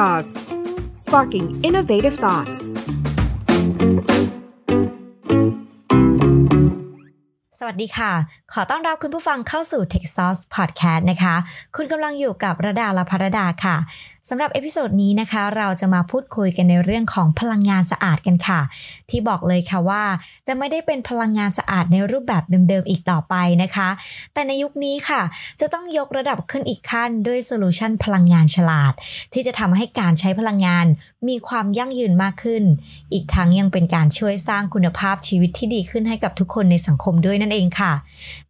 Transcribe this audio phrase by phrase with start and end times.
[0.00, 0.28] Jaws
[1.04, 2.60] sparking innovative thoughts
[7.58, 8.12] สวัสดีค่ะ
[8.52, 11.34] ขอต้อนรับคุณผู้ฟังเข้าสู่ Tech Sauce Podcast นะคะ
[11.76, 13.76] คุณกำลังอยู่กับระดาละภรดาค่ะ
[14.28, 18.60] สำหรับเอพิโซดนี้นะคะ เราจะมาพูดคุยกันในเรื่องของพลังงานสะอาดกันค่ะ
[19.10, 20.02] ที่บอกเลยค่ะว่า
[20.46, 23.88] จะไม่ได้เป็นพลังงานสะอาดในรูปแบบเดิมๆอีกต่อไปนะคะ
[24.32, 25.22] แต่ในยุคนี้ค่ะ
[25.60, 28.92] จะต้องยกระดับขึ้นอีกขั้นด้วยโซลูชันพลังงานฉลาด
[29.32, 30.86] ที่จะทำให้การใช้พลังงาน
[31.28, 32.62] มีความยั่งยืนมากขึ้น
[33.12, 37.92] อีกทั้งยังเป็นการช่วยสร้างคุณภาพชีวิตที่ดีขึ้นให้กับทุกคนในสังคมด้วยนั่นเองค่ะ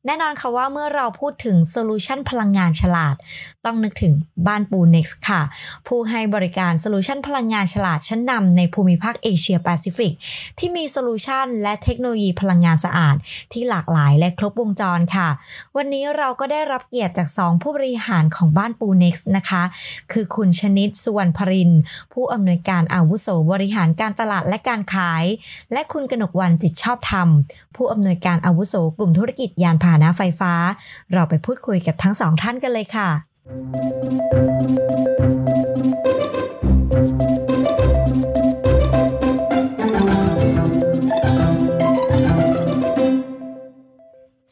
[0.07, 3.17] แน่นอนค่ะว่าเมื่อเราพูดถึงโซลูชันพลังงานฉลาด
[3.65, 4.13] ต้องนึกถึง
[4.47, 5.43] บ้านปู Next ค่ะ
[5.87, 10.13] ผู้ให้บริการโซลูชันพลังงานฉลาดชั้นนำในภูมิภาคเอเชียแปซิฟิก
[10.59, 13.17] ที่มีโซลูชันและเทคโนโลยีพลังงานสะอาด
[13.53, 15.29] ที่หลากหลายและครบวงจรค่ะ
[15.77, 19.63] วันนี้เราก็ได้รับเกียรติจาก 2 ผู้บริหารของบ้านปูเน็กซ์นะคะ
[20.13, 21.71] คือคุณชนิดสุวรรณพริน
[22.13, 25.25] ผู้อำนวยการอาวุโสบริหารการตลาดและการขาย
[25.73, 27.29] และคุณกนกวันจิตชอบธรรม
[27.77, 30.53] ผู้อำนวยการอาวุโสกลุ่มธุรกิจยานพาหนะไฟฟ้า
[31.13, 33.09] เราไปพูดคุยกับทั้งสองท่านกันเลยค่ะ
[35.39, 35.40] ส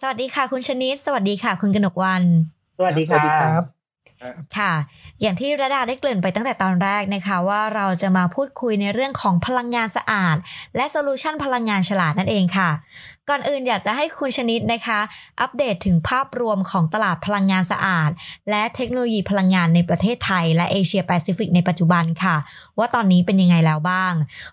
[0.08, 2.23] สวัสดีค่ะ คุณชนิด สวัสดีค่ะ คุณกนกวัน
[2.78, 3.62] สวัสดีครับ
[4.56, 4.73] ค่ะ
[5.20, 10.36] อย่างที่ระดาได้เกริ่นไปตั้งแต่ตอนแรกนะคะ ว่าเราจะมาพูดคุยในเรื่องของพลังงานสะอาด
[10.77, 12.70] และโซลูชันพลังงานฉลาดนั่นเองค่ะ
[13.29, 15.01] ก่อนอื่นอยากจะให้คุณชนิดนะคะ
[15.41, 18.11] อัปเดตถึงภาพรวมของตลาดพลังงานสะอาด
[18.51, 22.36] และเทคโนโลยีพลังงานในประเทศไทย และเอเชียแปซิฟิกในปัจจุบันค่ะ
[22.79, 24.12] ว่าตอนนี้เป็นยังไงแล้วบ้าง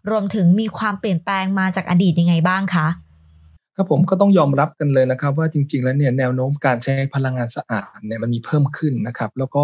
[0.10, 2.88] รวมถึงมีความเปลี่ยนแปลงมาจากอดีตยังไงบ้างคะ
[3.76, 9.64] ครับผมก็ต้องยอมรับกันเลยนะครับ ว่าจริง ๆ แล้วเนี่ยแนวโน้มการใช้พลังงานสะอาดเนี่ยมันมีเพิ่มขึ้นนะครับ แล้วก็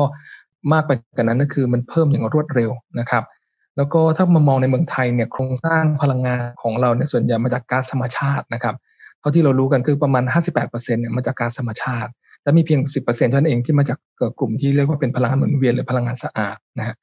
[0.74, 3.24] มากไปกว่านั้นก็คือมันเพิ่มอย่างรวดเร็วนะครับ
[3.78, 8.76] แล้วก็ถ้ามามองในเมืองไทยเนี่ยโครงสร้างพลังงานของเราเนี่ยส่วนใหญ่มาจากก๊าซธรรมชาตินะครับ
[9.20, 10.24] เท่าที่เรารู้กันคือประมาณ
[10.64, 12.12] 58%เนี่ยมาจากก๊าซธรรมชาติ
[12.44, 13.98] และมีเพียง 10%เท่านั้นเองที่มาจาก
[14.40, 16.96] กลุ่มที่เรียกว่าเป็นพลังงานหมุนเวียนหรือพลังงานสะอาดนะฮะ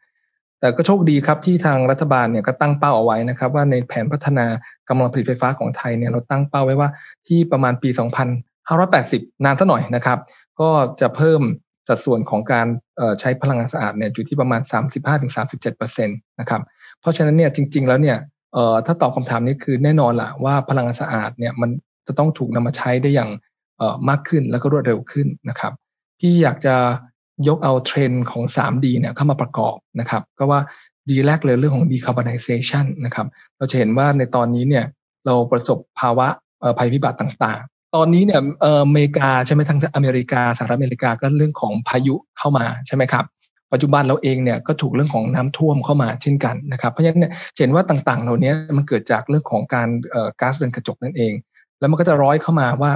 [0.61, 4.47] แต่ก็โชคดีครับที่ทางรัฐบาลเนี่ยก็ตั้งเป้าเอาไว้นะครับ ว่าในแผนพัฒนา
[4.89, 6.89] กำลังผลิตไฟฟ้าของไทยเนี่ยเราตั้งเป้าไว้ว่า
[7.27, 7.89] ที่ประมาณปี
[8.67, 10.19] 2580 นานซะหน่อยนะครับ
[10.61, 10.71] ก็
[11.01, 11.43] จะเพิ่ม
[11.89, 12.67] สัดส่วนของการ
[13.21, 14.61] ใช้พลังงานสะอาดเนี่ยอยู่ที่ประมาณ
[15.31, 16.63] 35-37%นะครับ
[17.01, 18.19] เพราะฉะนั้นเนี่ยจริง ๆ แล้วเนี่ย
[18.87, 21.71] ถ้าตอบคำถามนี้คือแน่นอนละว่าพลังงานสะอาดเนี่ยมัน
[22.07, 23.31] จะต้องถูกนำมาใช้ได้อย่าง
[24.09, 25.73] มากขึ้นแล้วก็รวดเร็วขึ้นนะครับ
[26.21, 26.75] พี่อยากจะ
[27.49, 30.61] ยกเอาเทรนด์ของ 3D เนี่ยเข้ามาประกอบนะครับ ก็ว่า
[31.11, 33.27] ดีแรกเลยเรื่องของ decarbonization นะครับ
[33.59, 34.85] เราจะเห็นว่าในตอนนี้เนี่ย
[35.27, 36.27] เราประสบภาวะ
[36.79, 38.41] ภัยพิบัติต่างๆ ตอนนี้เนี่ย
[38.85, 43.25] อเมริกาใช่ไหมทั้งอเมริกาสหรัฐอเมริกาก็เรื่องของพายุเข้ามาใช่ไหมครับ
[43.73, 49.89] ปัจจุบันเราเองเนี่ยก็ถูกเรื่องของน้ำท่วมเข้ามาเช่นกันนะครับ เพราะฉะนั้นเนี่ยเห็นว่าต่างๆ เหล่านี้มันเกิดจากเรื่องของการ
[50.41, 51.33] ก๊าซเรือนกระจกนั่นเอง
[51.81, 52.93] แล้วมันก็จะร้อยเข้ามาว่า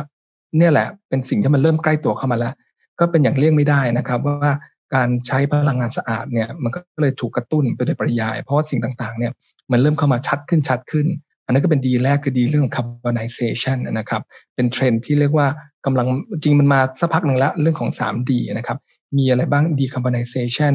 [0.58, 2.54] เนี่ยแหละเป็นสิ่งที่มันเริ่มใกล้ตัวเข้ามาแล้ว
[3.00, 4.52] ก็เป็นอย่างเลี่ยงไม่ได้นะครับ ว่า
[4.94, 9.32] การใช้พลังงานสะอาดเนี่ยมันก็เลยถูกกระตุ้นไปโดยปริยาย เพราะว่าสิ่งต่างๆเนี่ย
[9.72, 11.06] มันเริ่มเข้ามาชัดขึ้นชัดขึ้น
[11.44, 14.22] อันนั้นก็เป็นดีแรกคือดีเรื่อง carbonization นะครับ
[14.54, 15.46] เป็นเทรนที่เรียกว่า
[15.86, 16.06] กำลัง
[16.42, 18.78] จริงมันมาสักพักหนึ่งแล้วเรื่องของ 3D นะครับ
[19.16, 20.74] มีอะไรบ้าง decarbonization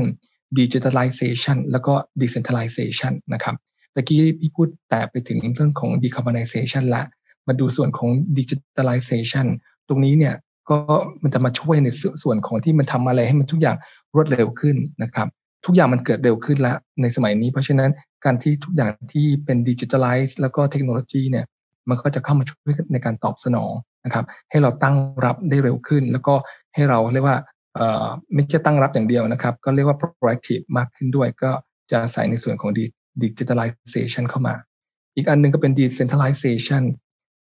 [0.59, 3.55] digitalization แล้วก็ decentralization นะครับ
[3.95, 7.03] ตะกี้พี่พูดแต่ไปถึงเรื่องของ decarbonization ละ
[7.47, 9.47] มาดูส่วนของ digitalization
[9.87, 10.35] ตรงนี้เนี่ย
[10.69, 10.77] ก็
[11.23, 11.87] มันจะมาช่วยใน
[12.23, 13.77] ส่วนของที่มันทำอะไรให้มันทุกอย่าง
[14.15, 15.27] รวดเร็วขึ้นนะครับ
[15.65, 17.89] ทุกอย่างมันเกิดเร็วขึ้นแล้วในสมัยนี้ เพราะฉะนั้น
[18.25, 21.45] การที่ทุกอย่างที่เป็นดิจิทัลไลซ์แล้วก็เทคโนโลยีเนี่ย
[21.89, 23.73] มันก็จะเข้ามาช่วยในการตอบสนอง
[24.05, 24.95] นะครับ ให้เราตั้ง
[25.25, 26.33] รับได้เร็วขึ้น แล้วก็
[26.75, 27.37] ให้เราเรียกว่า
[28.33, 31.51] ไม่ใช่ตั้งรับอย่างเดียวนะครับ ก็เรียกว่า proactive มากขึ้นด้วย ก็
[31.91, 32.71] จะใส่ในส่วนของ
[33.23, 34.55] digitalization เข้ามา
[35.15, 36.83] อีกอันนึงก็เป็น decentralization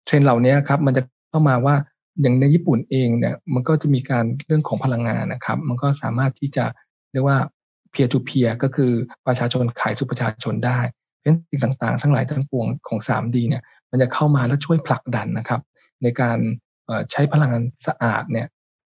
[0.06, 1.74] เทรนเหล่านี้ครับ มันจะเข้ามาว่า
[2.20, 6.64] อย่างในญี่ปุ่นเองเนี่ยมันก็จะมีการเรื่องของพลังงานนะครับ มันก็สามารถที่จะ
[7.12, 7.38] เรียกว่า
[7.92, 8.92] peer to peer ก็คือ
[9.26, 10.80] ประชาชนขายสู่ประชาชนได้
[11.20, 15.60] เพราะสิ่งต่างๆ ทั้งหลายทั้งปวงของ 3D เนี่ยมันจะเข้ามาแล้วช่วยผลักดันนะครับ
[16.02, 16.38] ในการ
[17.10, 18.46] ใช้พลังงานสะอาดเนี่ย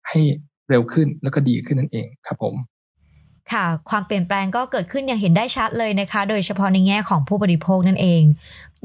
[0.10, 0.22] ให้
[0.69, 2.56] เร็วขึ้นแล้วก็ดีขึ้นนั่นเองครับผม
[3.52, 8.24] ค่ะความเปลี่ยนแปลงก็เกิดขึ้นอย่างเห็นได้ชัดเลยนะคะ โดยเฉพาะในแง่ของผู้บริโภคนั่นเอง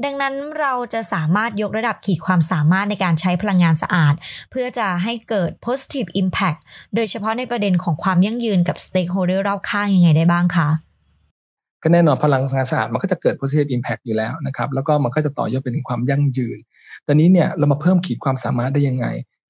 [0.05, 4.13] ดังนั้นเราจะสามารถยกระดับขีดความสามารถในการใช้พลังงานสะอาด
[4.51, 6.59] เพื่อจะให้เกิด positive impact
[6.95, 10.69] โดยเฉพาะในประเด็นของความยั่งยืนกับ stakeholder รอบข้างยังไงได้บ้างคะ
[11.83, 16.57] ก็แน่นอนพลังงานสะอาดมันก็จะเกิด positive impact อยู่แล้วนะครับแล้วก็มันก็จะต่อยอดเป็นความยั่งยืน
[17.07, 19.07] ตอนนี้เนี่ยเรามาเพิ่มขีดความสามารถได้ยังไง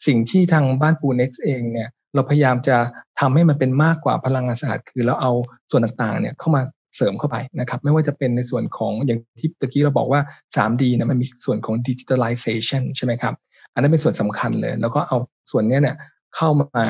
[0.07, 2.77] สิ่งที่ทางบ้านปูเน็กซ์เองเนี่ยเราพยายามจะ
[3.19, 5.31] ทำให้มันเป็นมากกว่าพลังงานสะอาดคือเราเอา
[5.71, 6.61] ส่วนต่างๆเนี่ยเข้ามา
[6.95, 10.21] เสริมเข้าไปนะครับไม่ว่าจะเป็นในส่วนของอย่างที่ตะกี้เราบอกว่า
[10.55, 13.33] 3D นะมันมีส่วนของ digitalization ใช่ไหมครับ
[13.73, 15.17] อันนั้นเป็นส่วนสำคัญเลย แล้วก็เอา
[15.51, 15.95] ส่วนนี้เนี่ย
[16.35, 16.83] เข้ามา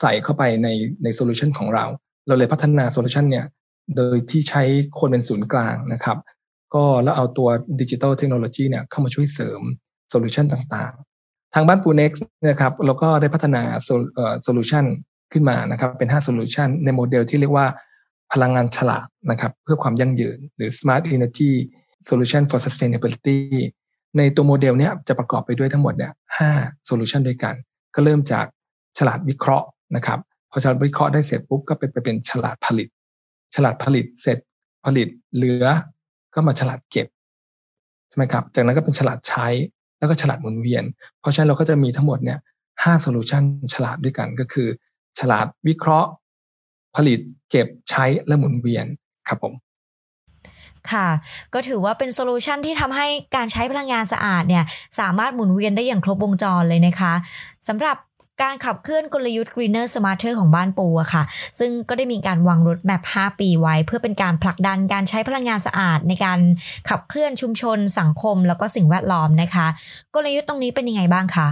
[0.00, 0.68] ใส่เข้าไปใน
[1.02, 1.84] ในโซลูชันของเรา
[2.26, 3.44] เราเลยพัฒนาโซลูชันเนี่ย
[3.96, 4.62] โดยที่ใช้
[4.98, 6.18] คนเป็นศูนย์กลางนะครับ
[6.74, 7.48] ก็แล้วเอาตัว
[7.80, 9.60] ดิจิทัลเทคโนโลยีเนี่ยเข้ามาช่วยเสริม
[10.10, 13.62] โซลูชันต่างๆ ทางบ้านปูเน็กซ์นะครับเราก็ได้พัฒนา
[14.42, 14.84] โซลูชัน
[15.32, 17.66] ขึ้นมานะครับเป็น5โซลูชันในโมเดลที่เรียกว่า
[18.32, 21.52] พลังงานฉลาดนะครับเพื่อความยั่งยืน หรือ Smart Energy
[22.08, 23.38] Solution for Sustainability
[24.18, 26.50] ในตัวโมเดลเนี้ยจะประกอบไปด้วยทั้งหมดเนี่ยห้า
[26.84, 27.54] โซลูชันด้วยกัน
[27.94, 28.46] ก็เริ่มจาก
[28.98, 30.18] ฉลาดวิเคราะห์นะครับ
[30.50, 32.88] พอฉลาดวิเคราะห์ได้เสร็จปุ๊บก็ไปไปเป็นฉลาดผลิต
[33.54, 34.38] ฉลาดผลิตเสร็จ
[34.84, 35.66] ผลิตเหลือ
[36.34, 37.06] ก็มาฉลาดเก็บ
[38.08, 39.46] ใช่ไหมครับจากนั้นก็เป็นฉลาดใช้
[39.98, 40.84] แล้วก็ฉลาดหมุนเวียน
[41.20, 42.38] เพราะฉะนั้นเราก็จะมีทั้งหมดเนี่ย
[42.84, 43.42] ห้าโซลูชัน
[43.74, 44.68] ฉลาดด้วยกันก็คือ
[45.20, 46.10] ฉลาดวิเคราะห์
[46.96, 47.18] ผลิต
[47.50, 48.86] เก็บใช้และหมุนเวียน
[49.28, 49.54] ครับผม
[50.90, 51.08] ค่ะ
[51.54, 53.06] ก็ถือว่าเป็นโซลูชันที่ทำให้
[53.36, 54.64] การใช้พลังงานสะอาดเนี่ย
[54.98, 57.12] สามารถหมุนเวียนได้อย่างครบวงจรเลยนะคะ
[57.68, 57.96] สำหรับ
[58.42, 61.22] การขับเคลื่อนกลยุทธ์ Greener Smarter ของบ้านปูอะค่ะ
[61.58, 66.38] ซึ่งก็ได้มีการวาง roadmap 5 ปีไว้ เพื่อเป็นการผลักดันการใช้พลังงานสะอาด ในการ
[66.90, 69.66] ขับเคลื่อนชุมชน สังคม แล้วก็สิ่งแวดล้อมนะคะ
[70.14, 71.48] กลยุทธ์ตรงนี้เป็นยังไงบ้างคะ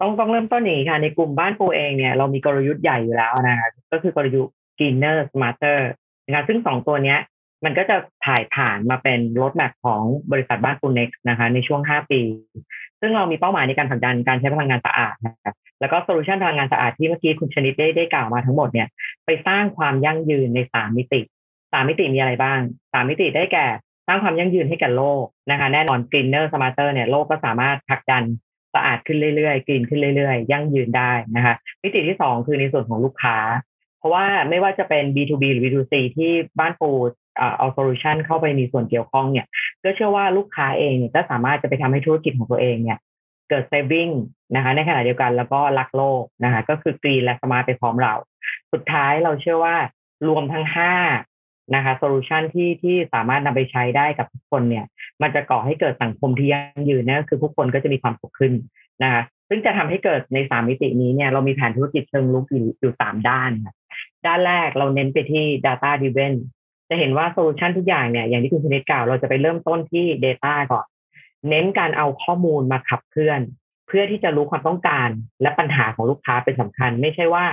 [0.00, 5.80] ต้องต้องเริ่มต้นนี้ค่ะในกลุ่มบ้านปูเองเนี่ยเรามีกลยุทธ์ใหญ่อยู่แล้วนะคะก็คือกลยุทธ์ Greener Smarter
[6.26, 7.18] นะคะซึ่งสองตัวเนี้ย
[7.64, 7.96] มันก็จะ
[8.26, 12.20] ถ่ายผ่านมาเป็นรถแมพของบริษัทบ้านปูเน็กนะคะ ในช่วง 5 ปี
[13.00, 18.88] ซึ่งเรามีเป้าหมายในการผลักดันการใช้พลังงานสะอาดนะคะแล้วก็โซลูชันพลังงานสะอาดที่เมื่อกี้คุณชนิดได้ได้กล่าวมาทั้งหมดเนี่ย
[19.26, 21.20] ไปสร้างความยั่งยืนในสามมิติ
[21.72, 22.60] สามมิติมีอะไรบ้าง
[22.92, 23.66] สามมิติได้แก่
[24.06, 28.22] สร้างความยั่งยืนให้กับโลกนะคะ แน่นอน Greener Smarter เนี่ยโลกก็สามารถผลักดัน
[28.74, 33.36] สะอาดขึ้นเรื่อยๆ green ขึ้นเรื่อยๆ ยั่งยืนได้นะคะ มิติที่สองคือในส่วนของลูกค้า
[34.00, 36.90] เพราะว่าไม่ว่าจะเป็น B2B หรือ B2C ที่บ้านปู
[37.58, 39.46] เอาโซลูชันเข้าไปมีส่วนเกี่ยวข้องเนี่ย
[39.84, 42.98] ก็เชื่อว่าลูกค้าเองเนี่ยก็สามารถจะไปทำให้ธุรกิจของตัวเองเนี่ย
[43.48, 44.08] เกิด saving
[44.54, 48.14] นะคะในขณะเดียวกันแล้วก็รักโลกนะคะก็คือ green และ smart ไปพร้อมเรา
[48.72, 49.76] สุดท้ายเราเชื่อว่า
[50.28, 50.94] รวมทั้งห้า
[51.74, 54.84] นะคะโซลูชันที่ที่สามารถนำไปใช้ได้กับทุกคนเนี่ย
[55.22, 58.52] มันจะก่อให้เกิดสังคมที่ยั่งยืนนะคือทุกคนก็จะมีความสุขขึ้น
[59.02, 63.50] นะคะซึ่งจะทำให้เกิดในสามมิตินี้เนี่ยเรามีแผนธุรกิจเชิงรุกอยู่อยู่สามด้าน
[64.26, 66.34] ด้านแรกเราเน้นไปที่ data driven
[66.88, 70.86] จะเห็นว่าโซลูชันทุกอย่างเนี่ยอย่างที่คุณชนิดกล่าวเราจะไปเริ่มต้นที่ Data ก่อน
[71.48, 73.40] เน้นการเอาข้อมูลมาขับเคลื่อน
[73.86, 75.08] เพื่อที่จะรู้ความต้องการ
[75.42, 77.44] และปัญหาของลูกค้าเป็นสำคัญ ไม่ใช่ว่า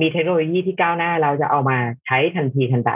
[0.00, 2.92] มีเทคโนโลยีที่ก้าวหน้าเราจะเอามาใช้ทันทีทันใด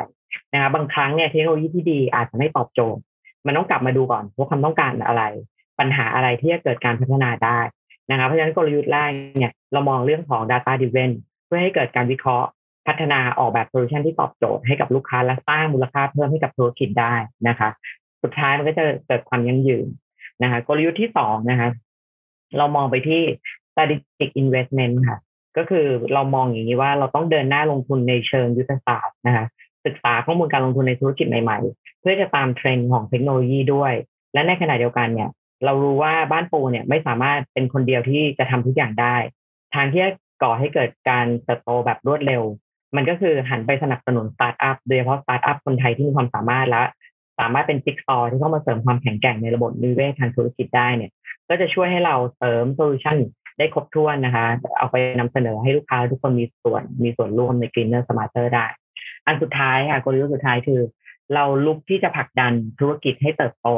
[0.53, 3.03] นะคะบางครั้งเนี่ยเทคโนโลยีที่ดีอาจจะไม่ตอบโจทย์
[3.47, 5.23] มันต้องกลับมาดูก่อนว่าความต้องการอะไร
[5.79, 7.61] ปัญหาอะไรที่จะเกิดการพัฒนาได้
[8.11, 11.11] นะคะเพราะฉะนั้นกลยุทธ์แรกเนี่ยเรามองเรื่องของ data driven
[11.47, 12.49] เพื่อให้เกิดการวิเคราะห์
[12.89, 17.15] พัฒนาออกแบบโซลูชันที่ตอบโจทย์ให้กับลูกค้าและสร้างมูลค่าเพิ่มให้กับธุรกิจได้
[17.49, 17.69] นะคะ
[18.23, 19.87] สุดท้ายมันก็จะเกิดความยั่งยืน
[20.43, 21.69] นะคะกลยุทธ์ที่สองนะคะ
[22.59, 23.23] เรามองไปที่
[23.71, 25.19] strategic investment ค่ะ
[25.57, 29.45] ก็คือเรามองอย่างนี้ว่าเราต้องเดินหน้าลงทุนในเชิงยุทธศาสตร์นะคะ
[29.87, 33.93] ศึกษาข้อมูลการลงทุนในธุรกิจใหม่ๆ เพื่อจะตามเทรนด์ของเทคโนโลยีด้วย
[34.35, 35.31] และในขณะเดียวกันเนี่ย
[35.65, 39.17] เรารู้ว่าบ้านปูเนี่ยไม่สามารถเป็นคนเดียวที่จะทำทุกอย่างได้
[39.75, 40.13] ทางที่จะ
[40.43, 42.43] ก่อให้เกิดการเติบโตแบบรวดเร็ว
[42.97, 46.83] มันก็คือหันไปสนับสนุนสตาร์ทอัพโดยเฉพาะสตาร์ทอัพคนไทยที่มีความสามารถและ
[47.39, 51.11] สามารถเป็นจิ๊กซอว์ที่เข้ามาเสริมความแข็งแกร่งในระบบนิเวศทางธุรกิจได้เนี่ย
[51.49, 53.17] ก็จะช่วยให้เราเสริมโซลูชัน
[53.59, 54.47] ได้ครบถ้วนนะคะ
[54.79, 58.67] เอาไปนำเสนอให้ลูกค้าทุกคนมีส่วนมีส่วนร่วมใน Greener Smarter ได้
[59.27, 60.81] อันสุดท้ายค่ะกลยุทธ์สุดท้ายคือ
[61.35, 63.69] เรารุกที่จะผลักดันธุรกิจให้เติบโต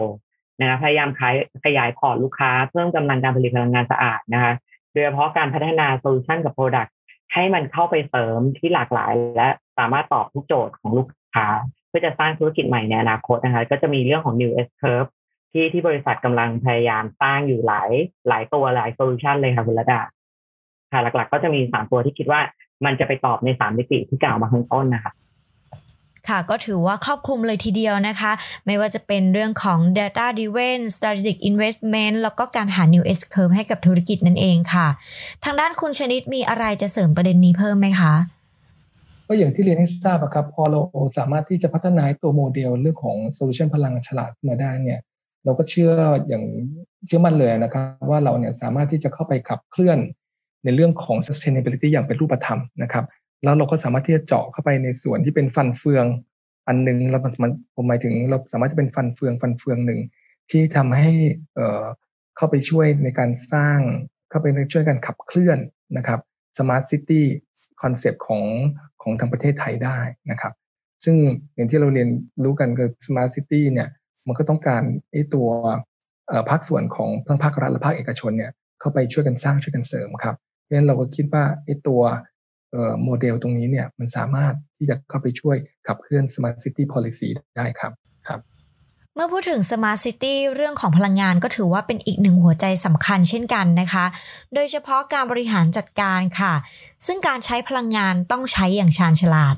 [0.61, 4.53] นะคะพยายามขายขยาย port ลูกค้าเพิ่มกำลังการผลิตพลังงานสะอาดนะคะ
[4.93, 6.91] โดยเฉพาะการพัฒนาโซลูชันกับ product
[7.35, 11.47] ให้มันเข้าไปเสริมที่หลากหลาย และสามารถตอบทุกโจทย์ของลูกค้า
[11.89, 15.11] เพื่อจะสร้างธุรกิจใหม่ในอนาคตนะคะ ก็จะมีเรื่องของ new S curve
[15.53, 17.91] ที่ที่บริษัทกำลังพยายามสร้างอยู่หลาย
[18.29, 20.01] หลายตัวหลายโซลูชันเลยค่ะคุณระดา
[20.93, 22.41] ค่ะหลักๆ ก็จะมีสามตัวที่คิดว่า
[22.85, 25.13] มันจะไปตอบในสามมิติที่กล่าวมาข้างต้นนะคะ
[26.29, 28.33] ค่ะก็ถือว่าครอบคลุมเลยทีเดียวนะคะ
[28.67, 34.87] ไม่ว่าจะเป็นเรื่องของ data driven strategic investment แล้วก็การหา new S curve ให้กับธุรกิจนั่นเองค่ะ
[35.45, 38.15] ทางด้านคุณชนิดมีอะไรจะเสริมประเด็นนี้เพิ่มไหมคะ
[39.29, 40.81] ก็อย่างที่เรียนให้ทราบครับพอเรา
[41.19, 45.01] สามารถที่จะพัฒนาตัวโมเดลเรื่องของโซลูชันพลังฉลาดมาได้เนี่ย
[45.45, 45.93] เราก็เชื่อ
[46.29, 46.45] อย่าง
[47.07, 49.99] เชื่อมั่นเลยนะครับว่าเราเนี่ยสามารถที่จะเข้าไปขับเคลื่อน
[50.65, 53.05] ในเรื่องของ sustainability อย่างเป็นรูปธรรมนะครับ
[53.45, 56.07] แล้วเราก็สามารถที่จะเจาะเข้าไปในส่วนที่เป็นฟันเฟือง
[56.69, 60.01] อันหนึ่งเรามันผมหมายถึงเราสามารถจะเป็นฟันเฟืองฟันเฟืองหนึ่ง
[60.51, 61.11] ที่ทำให้
[61.55, 61.85] เอ่อ
[62.37, 63.79] เข้าไปช่วยในการสร้าง
[64.31, 65.59] เข้าไปช่วยกันขับเคลื่อน
[65.97, 66.21] นะครับ
[66.59, 68.43] smart city concept ของ
[69.03, 69.99] ของทางประเทศไทยได้
[70.31, 70.53] นะครับ
[71.05, 71.17] ซึ่ง
[71.55, 72.09] อย่างที่เราเรียน
[72.45, 73.89] รู้กันคือ smart city เนี่ย
[74.27, 74.83] มันก็ต้องการ
[75.13, 75.49] ไอ้ตัว
[76.51, 82.03] ภาคส่วนของทั้งภาครัฐและภาคเอกชนเนี่ยเข้าไปช่วยกันสร้างช่วยกันเสริมครับเพราะฉะนั้นเราก็คิดว่าไอ้ตัว
[83.03, 87.93] โมเดลตรงนี้เนี่ยมันสามารถที่จะเข้าไปช่วยขับเคลื่อน smart city policy ได้ครับ
[89.23, 94.05] เมื่อพูดถึง Smart City เรื่องของพลังงานก็ถือว่าเป็นอีกหนึ่งหัวใจสำคัญเช่นกันนะคะ
[94.55, 96.55] โดยเฉพาะการบริหารจัดการค่ะ
[97.07, 99.57] ซึ่งการใช้พลังงานต้องใช้อย่างชาญฉลาด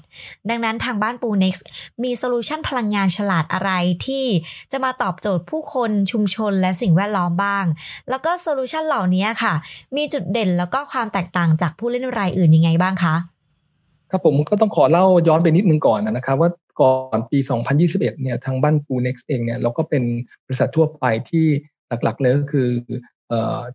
[0.49, 1.63] ดังนั้นทางบ้านปู Next
[2.03, 3.71] มีโซลูชันพลังงานฉลาดอะไร
[4.07, 4.25] ที่
[4.73, 7.65] จะมาตอบโจทย์ผู้คนชุมชนและสิ่งแวดล้อมบ้าง
[8.11, 9.55] แล้วก็โซลูชันเหล่านี้ค่ะ
[9.97, 13.17] มีจุดเด่นแล้วก็ความแตกต่างจากผู้เล่นรายอื่นยังไงบ้างคะ
[14.11, 16.51] ครับผมก็ต้องขอเล่าย้อนไปนิดนึงก่อนนะครับว่า
[16.81, 17.39] ก่อนปี
[17.81, 20.03] 2021 เนี่ยทางบ้านปู Next เองเนี่ยเราก็เป็น
[20.47, 21.47] บริษัททั่วไปที่
[21.89, 22.69] หลักๆเลยก็คือ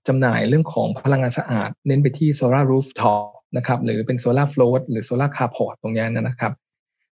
[0.08, 3.24] จำหน่ายเรื่องของพลังงานสะอาด เน้นไปที่ solar rooftop
[3.58, 6.54] นะครับหรือเป็น solar float หรือ solar carport ตรงนี้นะครับ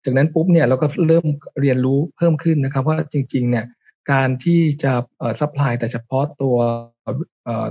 [0.05, 1.27] จากนั้นปุ๊บเนี่ยเราก็เริ่ม
[1.61, 3.65] เรียนรู้เพิ่มขึ้นนะครับว่าจริงๆเนี่ย
[4.13, 4.93] การที่จะ
[5.41, 6.57] ซัพพลายแต่เฉพาะตัว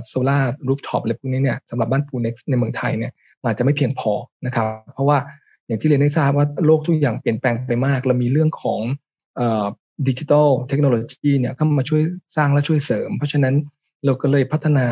[0.08, 3.12] solar rooftop อะไรพวกนี้เนี่ยสำหรับบ้านปู Next ในเมืองไทยเนี่ย
[3.44, 4.12] อาจจะไม่เพียงพอ
[4.46, 5.18] นะครับ เพราะว่า
[5.66, 8.80] อย่างที่เรียนได้ทราบว่าโลกทุกอย่างเปลี่ยนแปลงไปมาก เรามีเรื่องของ
[10.08, 12.02] ดิจิทัลเทคโนโลยีเนี่ยเข้ามาช่วย
[12.36, 13.54] สร้างและช่วยเสริม เพราะฉะนั้น
[14.04, 14.86] เราก็เลยพัฒนา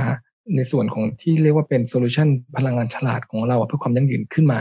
[0.56, 4.60] ในส่วนของที่เรียกว่าเป็น solution พลังงานฉลาดของเราเพื่อความยั่งยืนขึ้นมา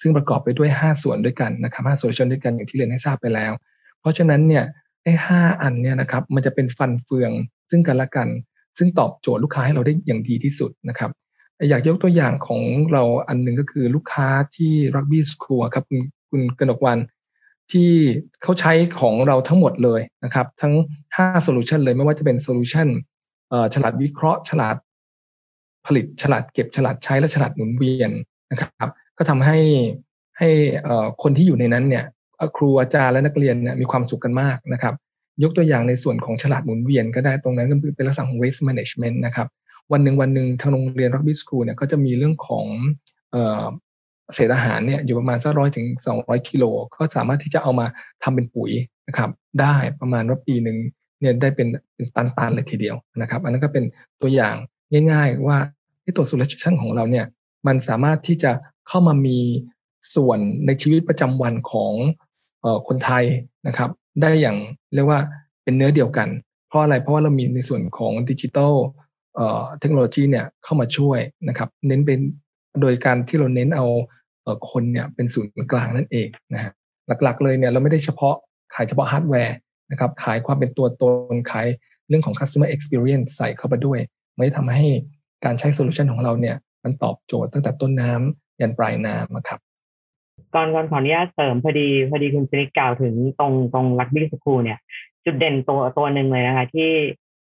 [0.00, 3.52] ซึ่งประกอบไปด้วย 5 ส่วนด้วยกันนะครับ5 solution ด้วยกันอย่างที่เรียนให้ทราบไปแล้ว
[4.00, 4.64] เพราะฉะนั้นเนี่ย
[5.02, 7.30] ไอ้ห้าอันเนี่ยนะครับมันจะเป็นฟันเฟือง
[7.70, 8.28] ซึ่งกันและกัน
[8.78, 11.10] ซึ่งตอบโจทย์ลูกค้าให้เราได้อย่างดีที่สุดนะครับ
[11.68, 12.62] อยากยกตัวอย่างของ
[12.92, 16.00] เราอันหนึ่งก็คือลูกค้าที่ Rugby School ครับคุณ
[16.30, 16.98] คุณกนกวรรณ
[17.72, 17.90] ที่
[18.42, 20.74] เขาใช้ของเราทั้งหมดเลยนะครับ ทั้ง
[21.08, 22.88] 5 solution เลยไม่ว่าจะเป็น solution
[23.74, 24.76] ฉลาดวิเคราะห์ฉลาด
[25.86, 28.10] ผลิตฉลาดเก็บฉลาดใช้และฉลาดหมุนเวียน
[28.50, 29.58] นะครับ ก็ทำให้
[30.38, 30.48] ให้
[31.22, 32.04] คนที่อยู่ในนั้นเนี่ย
[32.56, 34.94] ครูอาจารย์และนักเรียนเนี่ยมีความสุขกันมากนะครับ
[35.42, 39.48] ยกตัวอย่างในส่วนของฉลาดหมุนเวียนก็ได้ตรงนั้นก็เป็นลักษณะของ waste management นะครับ
[39.92, 42.66] วันหนึ่งวันหนึ่งทางโรงเรียน Rugby School เนี่ยก็จะมีเรื่องของ
[44.34, 46.64] เศษอาหารเนี่ยอยู่ประมาณสักร้อยถึงสองร้อยกิโล
[46.96, 47.86] ก็สามารถที่จะเอามา
[48.22, 48.70] ทำเป็นปุ๋ย
[49.08, 49.30] นะครับ
[49.60, 50.78] ได้ประมาณว่าปีหนึ่ง
[51.20, 53.84] เนี่ยได้เป็นเป็นตันๆเลยทีเดียวนะครับ อันนั้นก็เป็น
[54.22, 54.54] ตัวอย่าง
[55.12, 55.58] ง่าย ๆ ว่า
[56.16, 57.26] ตัว solution ของเราเนี่ย
[57.66, 58.52] มันสามารถที่จะ
[58.88, 59.38] เข้ามามี
[60.14, 63.24] ส่วนในชีวิตประจำวันของเอ่อคนไทย
[63.66, 63.90] นะครับ
[64.22, 64.56] ได้อย่าง
[64.94, 65.20] เรียกว่า
[65.62, 66.28] เป็นเนื้อเดียวกัน
[66.68, 68.74] เพราะอะไรเพราะว่าเรามีในส่วนของดิจิทัล
[69.80, 71.18] เทคโนโลยีเนี่ยเข้ามาช่วย
[71.48, 72.20] นะครับ เน้นเป็น
[72.80, 73.86] โดยการที่เราเน้นเอา
[74.70, 76.72] คนเนี่ยเป็นศูนย์กลางนั่นเองนะฮะ
[77.22, 78.34] หลักๆ เลยเนี่ยเราไม่ได้เฉพาะ
[78.74, 79.56] ขายเฉพาะฮาร์ดแวร์
[79.90, 81.66] นะครับขายความเป็นตัวตนขาย
[82.08, 83.98] เรื่องของ customer experience ใส่เข้าไปด้วย
[84.36, 84.86] ไม่ทำให้
[85.44, 89.60] การใช้ solution ของเราเนี่ยมันตอบโจทย์ตั้งแต่ต้นน้ำยันปลายน้ำครับ
[90.54, 94.78] ก่อนก่อนขออนุญาตเสริมพอดีพอดีคุณชนิดกล่าวถึงตรงตรง Rugby School เนี่ย
[95.24, 96.90] จุดเด่นตัวตัวหนึ่งเลยนะคะ ที่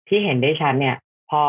[0.07, 0.95] ที่เห็นได้ชัดเนี่ย
[1.31, 1.43] พอ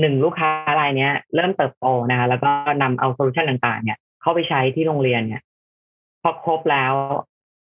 [0.00, 2.50] หนึ่งลูกค้ารายนี้เริ่มเติบโตนะคะแล้วก็
[2.82, 5.42] นำเอา solution ต่างๆ เนี่ย เข้าไปใช้ที่โรงเรียนเนี่ย
[6.22, 6.94] พอครบแล้ว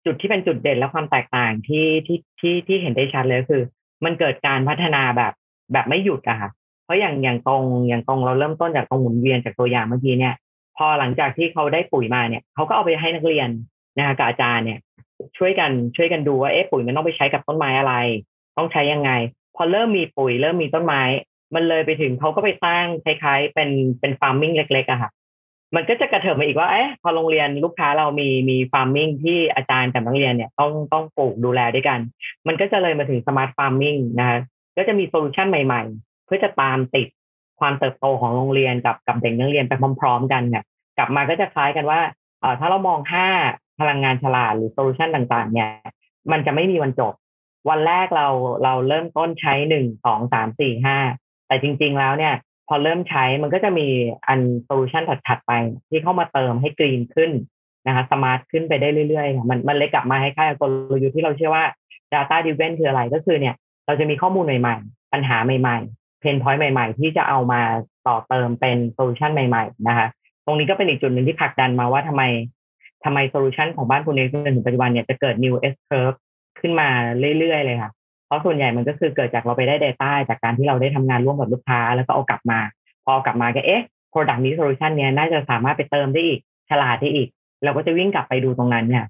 [0.05, 3.63] จุดที่เป็นจุดเด่นและความแตกต่างที่ที่ที่ที่เห็นได้ชัดเลยคือ
[4.05, 5.33] มันเกิดการพัฒนาแบบ
[5.73, 6.51] แบบไม่หยุดอะค่ะ
[6.85, 10.35] เพราะอย่างอย่างตรงอย่างตรงเราเริ่มต้นจากตรงหมุนเวียนจากตัวอย่างเมื่อกี้เนี่ย
[10.77, 13.49] พอหลังจากที่เขาได้ปุ๋ยมาเนี่ยเขาก็เอาไปให้นักเรียน
[13.97, 14.79] นะคะกับอาจารย์เนี่ย
[15.37, 17.95] ช่วยกันช่วยกันดูว่าเอ๊ะปุ๋ยมันต้องไปใช้กับต้นไม้อะไร
[18.57, 19.11] ต้องใช้ยังไง
[19.57, 21.03] พอเริ่มมีปุ๋ย เริ่มมีต้นไม้
[21.55, 25.11] มันเลยไปถึงเขาก็ไปสร้างคล้ายๆ เป็นเป็น farming เล็กๆอะค่ะ
[25.75, 31.99] มันก็จะกระเถิบมาอีกว่าเอ๊ะพอโรงเรียนลูกค้าเรามีมี farming ที่อาจารย์กับนักเรียนเนี่ยต้องต้องปลูกดูแลด้วยกัน
[32.47, 34.39] มันก็จะเลยมาถึง smart farming นะคะ
[34.77, 37.09] ก็จะมี solution ใหม่ๆ เพื่อจะตามติด
[37.61, 40.65] ความเติบโตของโรงเรียนกับกับเด็กนักเรียนไปพร้อม ๆ กันเนี่ย
[40.99, 42.01] กลับมาก็จะคล้ายกันว่า
[42.41, 43.29] เอ่อถ้าเรามองห้า
[43.81, 45.71] พลังงานฉลาดหรือ solution ต่างๆ เนี่ย
[46.33, 47.13] มันจะไม่มีวันจบ
[47.69, 48.29] วันแรกเรา
[48.65, 50.99] เราเริ่มต้นใช้หนึ่งสองสามสี่ห้า
[51.47, 52.35] แต่จริง ๆ แล้วเนี่ย
[52.69, 53.89] พอเริ่มใช้มันก็จะมี
[54.29, 55.53] อัน solution ถัดๆไป
[55.89, 57.31] ที่เข้ามาเติมให้ green ขึ้น
[57.87, 60.63] นะคะ smart ขึ้นไปได้เรื่อยๆมันมันเลยกลับมาให้ค่ายก
[60.93, 61.65] ลยุทธ์ที่เราเชื่อว่า
[62.13, 63.55] Data Driven คืออะไรก็คือเนี่ย
[63.87, 67.61] เราจะมีข้อมูลใหม่ๆ ปัญหาใหม่ๆ pain point ใหม่ๆ ที่จะเอามา
[68.07, 70.07] ต่อเติมเป็น solution ใหม่ ๆ นะคะ
[70.45, 72.23] ตรงนี้ก็เป็นอีกจุดหนึ่งที่ผลักดันมาว่าทำไม
[73.05, 76.19] ทำไม solution ของบ้านปูเองจนถึงปัจจุบันเนี่ยจะเกิด new S curve
[76.61, 76.89] ขึ้นมา
[77.39, 77.91] เรื่อยๆ เลยค่ะ
[78.27, 82.59] เพราะส่วนใหญ่มันก็คือเกิดจากเราไปได้ Data จากการที่เราได้ทำงานร่วมกับลูกค้า แล้วก็เอากลับมา
[83.05, 86.41] พอกลับมาก็เอ๊ะ Product นี้ Solution เนี้ยน่าจะสามารถไปเติมได้อีก
[86.71, 87.29] ฉลาดได้อีก
[87.65, 89.05] เราก็จะวิ่งกลับไปดูตรงนั้นเนี่ย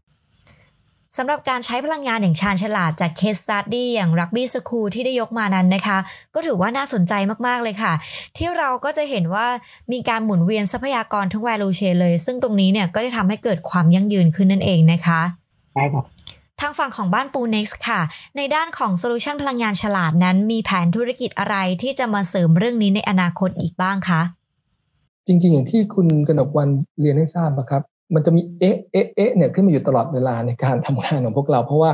[1.18, 5.98] สำหรับการใช้พลังงานอย่างชาญฉลาดจาก Case Study อย่าง Rugby School ที่ได้ยกมานั้นนะคะ
[6.34, 7.12] ก็ถือว่าน่าสนใจ
[7.46, 7.92] มาก ๆ เลยค่ะ
[8.36, 9.46] ที่เราก็จะเห็นว่า
[9.92, 15.20] มีการหมุนเวียนทรัพยากรทั้ง value chain เลย ซึ่งตรงนี้เนี่ยก็จะทำให้เกิดความยั่งยืนขึ้นนั่นเองนะคะ
[15.74, 16.04] ใช่ครับ
[16.60, 18.00] ทางฝั่งของบ้านปู Next ค่ะ
[18.36, 24.22] ในด้านของโซลูชันพลังงานฉลาดนั้น มีแผนธุรกิจอะไรที่จะมาเสริมเรื่องนี้ในอนาคตอีกบ้างคะ
[25.26, 26.68] จริง ๆ อย่างที่คุณกนกวัน
[27.00, 27.82] เรียนให้ทราบนะครับ
[28.14, 31.90] มันจะมีเอ๊ะเอ๊ะเอ๊ะเนี่ยขึ้นมาอยู่ตลอดเวลาในการทำงานของพวกเรา เพราะว่า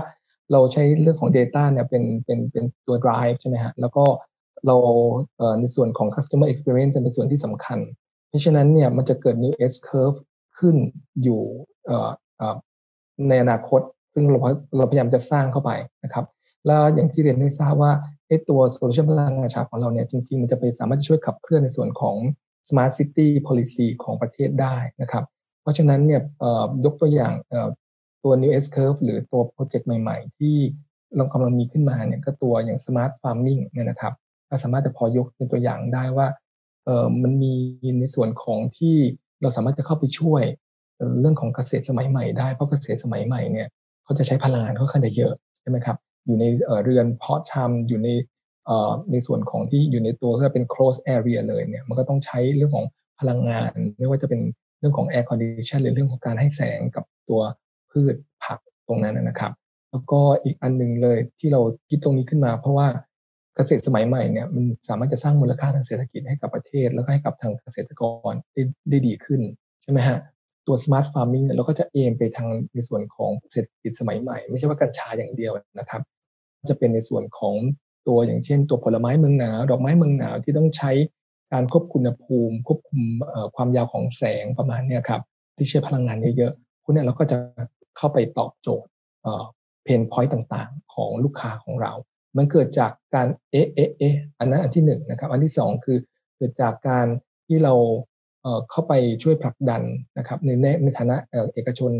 [0.53, 4.05] เราใช้เรื่องของ Data เนี่ยเป็นเป็นเป็นตัว drive ใช่ไหมฮะแล้วก็
[4.67, 4.77] เรา
[5.61, 7.79] ในส่วนของ customer experience เป็นส่วนที่สำคัญ
[8.29, 10.19] เพราะฉะนั้นเนี่ยมันจะเกิด new S curve
[10.59, 10.77] ขึ้น
[11.23, 11.43] อยู่
[13.29, 13.81] ในอนาคต
[14.15, 14.39] ซึ่งเรา
[14.77, 15.71] เราพยายามจะสร้างเข้าไป
[16.05, 16.25] นะครับ
[16.67, 17.93] แล้วอย่างที่เรียนให้ทราบว่า
[18.29, 22.17] ไอ้ตัว solution พลังงานฉาของเราเนี่ยจริง ๆ มันจะไปสามารถช่วยขับเคลื่อนในส่วนของ
[22.69, 25.25] smart city policy ของประเทศได้นะครับ
[25.63, 26.21] เพราะฉะนั้นเนี่ย
[26.85, 27.33] ยกตัวอย่าง
[28.25, 30.57] ตัว new S curve หรือตัวโปรเจกต์ใหม่ ๆ ที่
[31.17, 34.15] เรากำลังมีขึ้นมาเนี่ยก็ตัวอย่าง smart farming เนี่ยนะครับ
[34.49, 36.27] ก็สามารถจะพอยกเป็นตัวอย่างได้ว่า
[36.85, 37.55] เออมันมี
[38.01, 38.97] ในส่วนของที่
[39.43, 40.43] เราสามารถจะเข้าไปช่วย
[41.21, 43.69] เรื่องของเกษตรสมัยใหม่ได้เพราะเกษตรสมัยใหม่เนี่ย
[44.05, 46.45] เขาจะใช้พลังงานค่อนข้างจะเยอะใช่ไหมครับอยู่ใน
[46.85, 48.09] เรือนเพาะชำอยู่ใน
[49.13, 52.87] ในส่วนของที่อยู่ในตัวก็เป็น close area เลยเนี่ยมันก็ต้องใช้เรื่องของ
[53.21, 54.41] พลังงาน ไม่ว่าจะเป็น
[54.79, 57.41] เรื่องของ air condition หรือเรื่องของการให้แสงกับตัว
[57.91, 59.53] พืชผักตรงนั้นนะครับ
[59.91, 62.89] แล้วก็อีกอันหนึ่งเลยที่เราคิดตรงนี้ขึ้นมา เพราะว่า
[63.57, 69.41] เกษตรสมัยใหม่เนี่ยมันสามารถจะสร้างมูลค่าทางเศรษฐกิจให้กับประเทศ แล้วก็ให้กับทางเกษตรกรได้ได้ดีขึ้น
[69.83, 70.19] ใช่ไหมฮะ
[70.67, 76.03] ตัว smart farming เนี่ยเราก็จะเอมไปทางในส่วนของเศรษฐกิจสมัยใหม่ ไม่ใช่ว่ากัญชาอย่างเดียวนะครับ
[76.71, 77.55] จะเป็นในส่วนของ
[78.09, 80.91] ตัวอย่างเช่น ตัวผลไม้เมืองหนาว ดอกไม้เมืองหนาวที่ต้องใช้
[81.53, 83.01] การควบคุมอุณหภูมิ ควบคุม
[83.57, 85.23] ความยาวของแสงประมาณนี้ครับ
[85.57, 87.37] ที่ใช้พลังงานเยอะๆพวกนี้เราก็จะ
[87.97, 88.91] เข้าไปตอบโจทย์
[89.85, 91.93] เพนพอยต์ต่างๆ ของลูกค้าของเรา
[92.37, 95.99] มันเกิดจากการเอ๊ะเอ๊ะเอ๊ะอันนั้นอันที่หนึ่งนะครับ อันที่สองคือ
[96.37, 97.07] เกิดจากการ
[97.47, 97.75] ที่เรา
[98.71, 99.83] เข้าไปช่วยผลักดัน
[100.19, 100.51] นะครับใน
[100.83, 101.17] ในฐานะ
[101.55, 101.93] เอกชน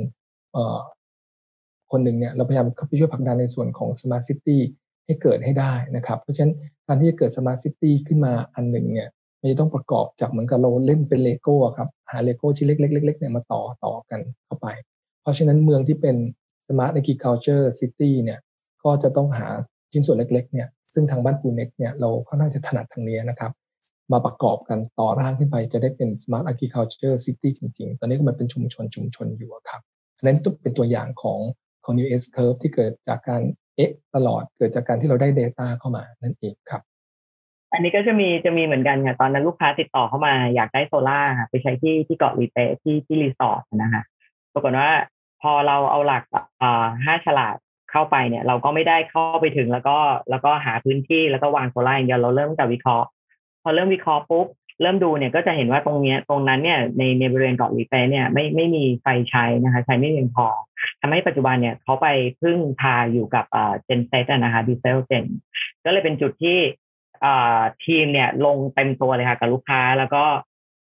[1.91, 4.59] คนหนึ่งเนี่ยเราพยายามเข้าไปช่วยผลักดันในส่วนของ Smart City
[5.07, 6.55] ให้เกิดให้ได้นะครับ เพราะฉะนั้น
[6.87, 9.09] การที่จะเกิด Smart City ขึ้นมาอันหนึ่งเนี่ย
[9.41, 14.67] มันจะต้องประกอบจากเหมือนกับเราเล่นเป็นเลโก้ครับหาเลโก้ชิ้นเล็กๆๆเนี่ยมาต่อต่อกันเข้าไป
[15.23, 16.17] เพราะฉะนั้นเมืองที่เป็น
[16.67, 18.39] Smart Agriculture City เนี่ย
[18.85, 19.49] ก็จะต้องหา
[19.93, 23.53] ชิ้นส่วนเล็กๆเนี่ยซึ่งทางบ้านปูเน็กเนี่ยเราค่อนข้างจะถนัดทางนี้นะครับ
[24.13, 29.83] มาประกอบกันต่อร่างขึ้นไปจะได้เป็น Smart Agriculture City จริง ๆ ตอนนี้ก็มันเป็นชุมชนชุมชนอยู่ครับ
[30.17, 31.41] อันนั้นเป็นตัวอย่างของ
[31.85, 33.43] ของ New S Curve ที่เกิดจากการ
[33.77, 36.83] เอ๊ะตลอดเกิดจากการที่เราได้ Data เข้ามานั่นเองครับ
[37.73, 41.21] อันนี้ก็จะมีจะมีเหมือนกันค่ะตอนนั้นลูกค้าติดต่อเข้ามาอยากได้โซล่า
[41.51, 44.03] ไปใช้ที่ที่เกาะลีเปที่ที่รีสอร์ทนะคะ
[44.55, 44.91] ปรากฏว่า
[45.43, 46.25] พอเราเอาหลัก
[46.63, 46.71] อ่
[47.05, 47.57] ห้าฉลาด
[47.91, 49.97] เข้าไปเนี่ย เราก็ไม่ได้เข้าไปถึงแล้วก็
[50.31, 53.09] แล้วก็หาพื้นที่แล้วก็วางโซล่าอย่างเดียวเราเริ่มจากวิเคราะห์
[53.63, 54.47] พอเริ่มวิเคราะห์ปุ๊บ
[54.81, 60.47] เริ่มดูเนี่ยก็จะเห็นว่าตรงเนี้ยตรงนั้นเนี่ยในในบริเวณเกาะลีเปเนี่ยไม่ไม่มีไฟใช้นะคะใช้ไม่เพียงพอ
[61.01, 62.07] ทำให้ปัจจุบันเนี่ยเขาไป
[62.41, 65.25] พึ่งพาอยู่กับเอ่อเจนเซตนะคะดีเซลเจน
[65.85, 66.59] ก็เลยเป็นจุดที่
[67.25, 70.25] อ่าทีมเนี่ยลงเต็มตัวเลยค่ะกับลูกค้า แล้วก็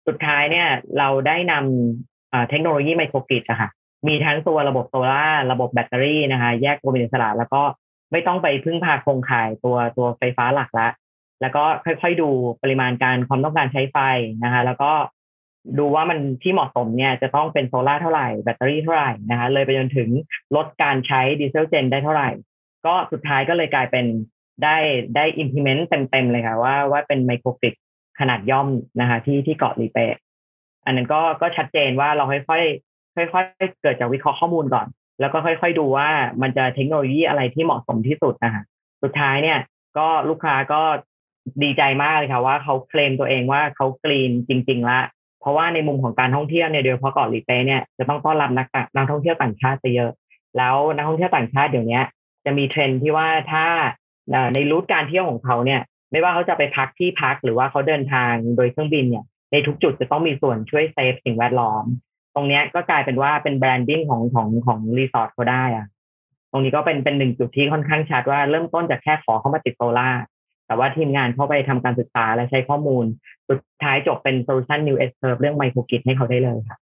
[0.06, 3.68] สุดท้ายเนี่ยเราได้นำเทคโนโลยีไมโครกริดอะค่ะ
[4.08, 7.62] มีทั้งตัวระบบโซลา่าระบบแบตเตอรี่นะคะ แยกตัวเป็นอิสระแล้วก็
[8.12, 10.88] ไม่ต้องไปพึ่งพาโครงข่ายตัวตัวไฟฟ้าหลักละ
[11.44, 12.28] แล้วก็ค่อยๆดู
[12.62, 13.98] ปริมาณการความต้องการใช้ไฟ
[14.44, 14.92] นะคะ แล้วก็
[15.78, 20.08] ดูว่ามันที่เหมาะสมเนี่ยจะต้องเป็นโซลา่าเท่าไหร่แบตเตอรี่เท่าไหร่นะคะเลยไปจนถึง
[20.56, 22.30] ลดการใช้ดีเซลเจนได้เท่าไหร่
[22.86, 24.06] ก็สุดท้ายก็เลยกลายเป็น
[24.62, 24.76] ได้
[25.16, 27.74] ได้ implement เต็มๆเลยค่ะว่าว่าเป็นไมโครฟิต
[28.20, 28.68] ขนาดย่อม
[29.00, 29.98] นะคะที่ที่เกาะลีเป
[30.84, 34.86] อันนั้นก็ก็ชัดเจนว่าเราค่อยๆค่อยๆเกิดจากวิเคราะห์ข้อมูลก่อน
[35.20, 36.08] แล้วก็ค่อยๆดูว่า
[36.42, 38.62] มันจะเทคโนโลยีอะไรที่เหมาะสมที่สุดนะคะ
[39.02, 39.58] สุดท้ายเนี่ย
[39.98, 40.82] ก็ลูกค้าก็
[41.62, 45.00] ดีใจมากเลยค่ะว่าเขาเคลมตัวเองว่าเขากรีนจริงๆละ
[45.40, 50.10] เพราะว่าในมุมของการท่องเที่ยวเนี่ยโดยเฉพาะเกาะลีเปเนี่ยจะต้องต้อนรับนักนักท่องเที่ยวต่างชาติไปเยอะ
[50.56, 52.00] แล้วนักท่องเที่ยวต่างชาติเดี๋ยวนี้
[52.44, 53.66] จะมีเทรนที่ว่าถ้า
[54.54, 55.80] ใน route การเที่ยวของเขาเนี่ย
[56.10, 61.84] ไม่ว่าเขาจะไปพักที่พักหรือว่าเขาเดินทางโดยเครื่องบินเนี่ยในทุกจุดจะต้องมีส่วนช่วย save สิ่งแวดล้อม
[62.34, 65.86] ตรงนี้ก็กลายเป็นว่าเป็น branding ของของของรีสอร์ทเขาได้อะ
[66.50, 70.08] ตรงนี้ก็เป็นเป็นหนึ่งจุดที่ค่อนข้างชัดว่าเริ่มต้นจากแค่ขอเข้ามาติดโซล่า
[70.66, 73.04] แต่ว่าทีมงานเข้าไปทำการศึกษาและใช้ข้อมูล
[73.48, 76.78] สุดท้ายจบเป็น solution New S Curve เรื่อง microgrid ให้เขาได้เลยค่ะ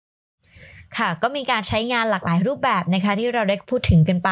[0.98, 4.30] ค่ะ ก็มีการใช้งานหลากหลายรูปแบบนะคะที่เราได้พูดถึงกันไป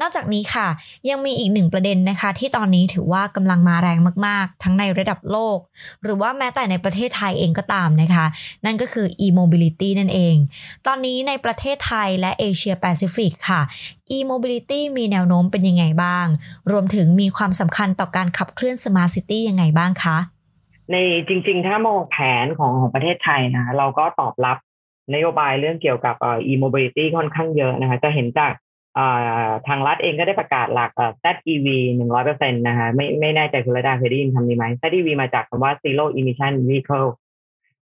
[0.00, 0.68] นอกจากนี้ค่ะ
[1.08, 5.58] ยังมีอีกหนึ่งประเด็นนะคะ ที่ตอนนี้ถือว่ากำลังมาแรงมากๆ ทั้งในระดับโลก
[6.02, 8.26] หรือว่าแม้แต่ในประเทศไทยเองก็ตามนะคะ
[8.64, 10.36] นั่นก็คือ e-mobility นั่นเอง
[10.86, 13.62] ตอนนี้ในประเทศไทยและเอเชียแปซิฟิกค่ะ
[14.16, 16.26] e-mobility มีแนวโน้มเป็นยังไงบ้าง
[16.70, 20.18] รวมถึงมีความสำคัญต่อการขับเคลื่อน smart city ยังไงบ้างคะ
[20.92, 20.96] ใน
[21.28, 24.58] จริง ๆ ถ้ามองแผนของของประเทศไทยนะเราก็ตอบรับ
[25.14, 28.52] นโยบายเรื่องเกี่ยวกับเอ่อ e-mobility ค่อนข้างเยอะนะคะ จะเห็นจาก
[29.68, 30.90] ทางรัฐเองก็ได้ประกาศหลัก
[31.22, 31.66] ZEV
[31.96, 37.08] หนึ่งร้อยเปอร์เซ็นต์นะคะไม่ไม่แน่ใจคุณระดาเคยได้ยินคำนี้ไหม ZEV มาจากคำว่า Zero Emission Vehicle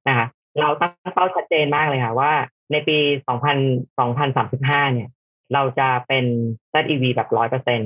[0.08, 0.26] นะคะ
[0.60, 2.32] เราตั้งเป้าชัดเจนมากเลยค่ะว่า
[2.72, 5.08] ในปี 2000 2035 เนี่ย
[5.54, 6.24] เราจะเป็น
[6.72, 7.80] ZEV แบบร้อยเปอร์เซ็น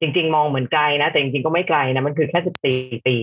[0.00, 2.40] จริง ๆ มองเหมือนไกลนะ แต่จริง ๆ ก็ไม่ไกลนะ มันคือแค่
[2.92, 3.16] 14 ปี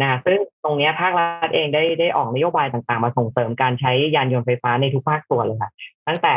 [0.00, 5.70] นะซึ่งตรงนี้ภาครัฐเองได้ได้ออกนโยบายต่างๆ มาส่งเสริมการใช้ยานยนต์ไฟฟ้าในทุกภาคส่วนเลยค่ะ
[6.08, 6.34] ตั้งแต่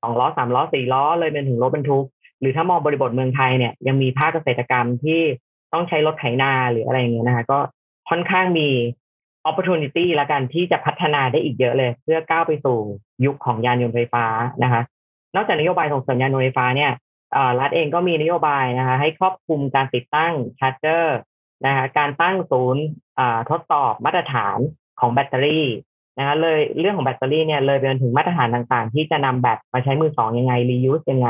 [0.00, 2.06] สองล้อสามล้อสี่ล้อเลยเป็นถึงรถบรรทุก
[2.40, 5.20] หรือถ้ามองบริบทเมืองไทยเนี่ยยังมีภาคเกษตรกรรมที่
[5.72, 7.58] ต้องใช้รถไถนาหรืออะไรอย่างเงี้ยนะคะก็
[8.10, 8.68] ค่อนข้างมี
[9.48, 12.78] opportunity ละกันที่จะพัฒนาได้อีกเยอะเลย เพื่อก้าวไปสู่
[13.24, 14.24] ยุคของยานยนต์ไฟฟ้า
[14.62, 14.82] นะคะ
[15.34, 16.92] นอกจากนโยบายส่งเสริมยานยนต์ไฟฟ้าเนี่ย
[17.60, 21.18] รัฐเองก็มีนโยบายนะคะให้ครอบคลุมการติดตั้ง charger
[21.65, 22.83] นะคะการตั้งศูนย์
[23.49, 24.57] ทดสอบมาตรฐาน
[24.99, 25.67] ของแบตเตอรี่
[26.17, 31.29] นะคะเลยเรื่องของแบตเตอรี่เนี่ยเลยไปจนถึงมาตรฐานต่างๆ ที่จะนำแบตมาใช้มือสองยังไงรียูสยังไง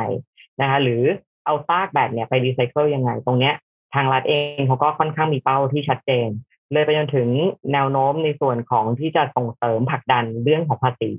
[0.61, 1.03] นะคะหรือ
[1.45, 3.53] เอาซากแบตเนี่ยไปรีไซเคิลยังไง ตรงเนี้ย
[3.95, 6.29] ทางรัฐเองเขาก็ค่อนข้างมีเป้าที่ชัดเจน
[6.71, 7.29] เลยไปจนถึง
[7.73, 11.11] แนวโน้มในส่วนของที่จะส่งเสริมผลักดันเรื่องของภาษี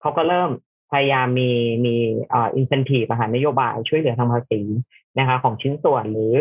[0.00, 0.50] เขาก็เริ่ม
[0.92, 1.50] พยายามมี
[1.86, 1.96] มี
[2.32, 4.60] อ่าอินเซนティブอาหารนโยบายช่วยเหลือทางภาษี
[5.18, 6.34] นะคะของชิ้นส่วนหรือ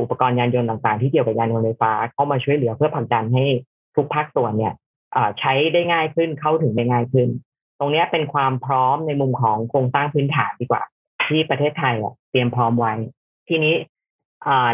[0.00, 3.44] อุปกรณ์ยานยนต์ต่างๆ ที่เกี่ยวกับยานยนต์ไฟฟ้าเข้ามาช่วยเหลือเพื่อผลักดันให้
[3.96, 4.74] ทุกภาคส่วนเนี่ย
[5.38, 7.28] ใช้ได้ง่ายขึ้นเข้าถึงได้ง่ายขึ้น
[7.78, 10.82] ตรงนี้เป็นความพร้อมในมุมของโครงสร้างพื้นฐานดีกว่า
[11.26, 11.94] ที่ประเทศไทย
[12.30, 12.94] เตรียมพร้อมไว้
[13.48, 13.74] ทีนี้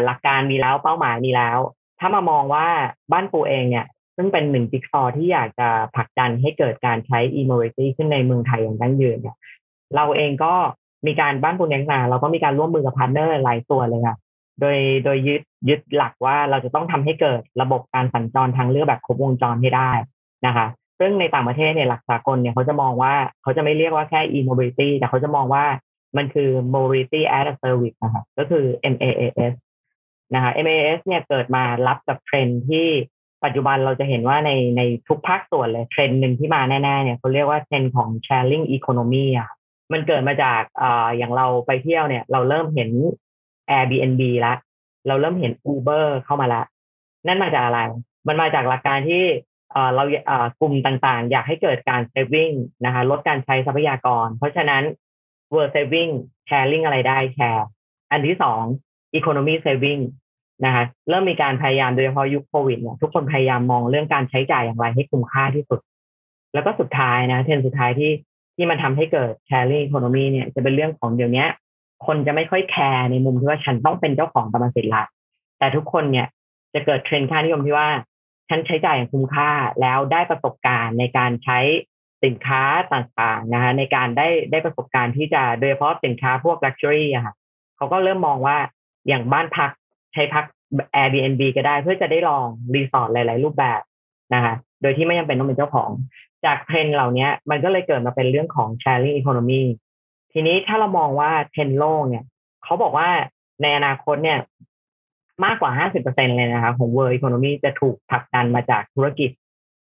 [0.05, 1.59] หลักการมีแล้วเป้าหมายมีแล้ว
[1.99, 2.67] ถ้ามามองว่า
[3.11, 3.85] บ้านปูเองเนี่ย
[4.15, 9.37] ซึ่งเป็นหนึ่งจิ๊กซอว์ที่อยากจะผลักดันให้เกิดการใช้ e-mobility ขึ้นในเมืองไทยอย่างยั่งยืนเนี่ย
[9.95, 10.53] เราเองก็
[11.07, 14.17] มีการบ้านปู Next นะเราก็มีการร่วมมือกับ partner หลายตัวเลยค่ะ
[14.61, 19.91] โดยโดยยึดยึดหลักว่าเราจะต้องทำให้เกิดระบบการสัญจรทางเลือกแบบครบวงจรให้ได้
[20.45, 20.67] นะคะ
[20.99, 25.65] ซึ่งในต่างประเทศเนี่ยหลักสากลเนี่ยเขาจะมองว่าเขาจะไม่เรียกว่าแค่ e-mobility แต่เขาจะมองว่า
[26.17, 29.53] มันคือ mobility as a service นะคะก็คือ MaaS
[30.33, 32.87] นะคะ MAS เนี่ยเกิดมารับกับเทรนที่
[33.43, 39.49] ปัจจุบันเราจะเห็นว่าในในทุกภาคส่วนเลยเทรนหนึ่งที่มาแน่ๆเนี่ยเขาเรียกว่าเทรนของ sharing economy อะ
[39.93, 42.89] มันเกิดมาจากอ่าอย่างเราไปเที่ยวเนี่ย เราเริ่มเห็น
[43.69, 44.53] Airbnb ละ
[45.07, 46.61] เราเริ่มเห็น Uber เข้ามาละ
[47.27, 47.79] นั่นมาจากอะไร
[48.27, 49.23] มันมาจากหลักการที่
[49.95, 50.03] เรา
[50.59, 54.83] กลุ่มต่างๆ อยากให้เกิดการ saving นะคะลดการใช้ทรัพยากร เพราะฉะนั้น
[55.53, 56.11] world saving
[56.49, 57.67] sharing อะไรได้แชร์
[58.11, 58.63] อันที่สอง
[59.17, 60.01] economy saving
[60.65, 65.79] นะคะเริ่มมีการพยายามโดยเฉพาะยุคโควิดเนี่ยทุกคนพยายามมองเรื่องการใช้จ่ายอย่างไรให้คุ้มค่าที่สุด
[66.53, 68.11] แล้วก็สุดท้ายนะเทรนสุดท้ายที่
[68.55, 71.45] ที่มันทำให้เกิด sharing economy เนี่ยจะเป็นเรื่องของเดี๋ยวนี้
[72.05, 75.03] คนจะไม่ค่อยแคร์ในมุมที่ว่าฉันต้องเป็นเจ้าของกรรมสิทธิ์ละ
[75.59, 76.27] แต่ทุกคนเนี่ย
[76.73, 77.89] จะเกิดเทรนด์ค่านิยมที่ว่า
[78.49, 81.59] ฉันใช้จ่ายอย่างคุ้มค่าแล้วได้ประสบการณ์ในการใช้
[82.23, 87.33] สินค้าต่างๆนะคะในการได้ได้ประสบการณ์ที่จะโดยเฉพาะสินค้าพวก luxury อะค่ะ
[87.77, 88.57] เขาก็เริ่มมองว่า
[89.07, 89.71] อย่างบ้านพัก
[90.13, 90.45] ใช้พัก
[90.95, 93.81] Airbnb ก็ได้เพื่อจะได้ลองรีสอร์ทหลาย ๆ รูปแบบ
[94.33, 95.89] นะคะโดยที่ไม่จำเป็นต้องเป็นเจ้าของ
[96.45, 99.63] จากเทรนเหล่านี้มันก็เลยเกิดมาเป็นเรื่องของ sharing economy
[100.33, 102.23] ทีนี้ถ้าเรามองว่าเทรนโลกเนี่ย
[102.63, 103.09] เขาบอกว่า
[103.61, 104.39] ในอนาคตเนี่ย
[105.45, 109.31] มากกว่าห้าสิบเปอร์เซ็นต์เลยนะคะของ world economy จะถูกผลักดันมาจากธุรกิจ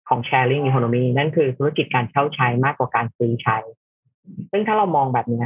[0.09, 3.59] ของ sharing economy นั่นคือธุรกิจการเช่าใช้มากกว่าการซื้อใช้
[4.51, 5.45] ซึ่งถ้าเรามองแบบนี้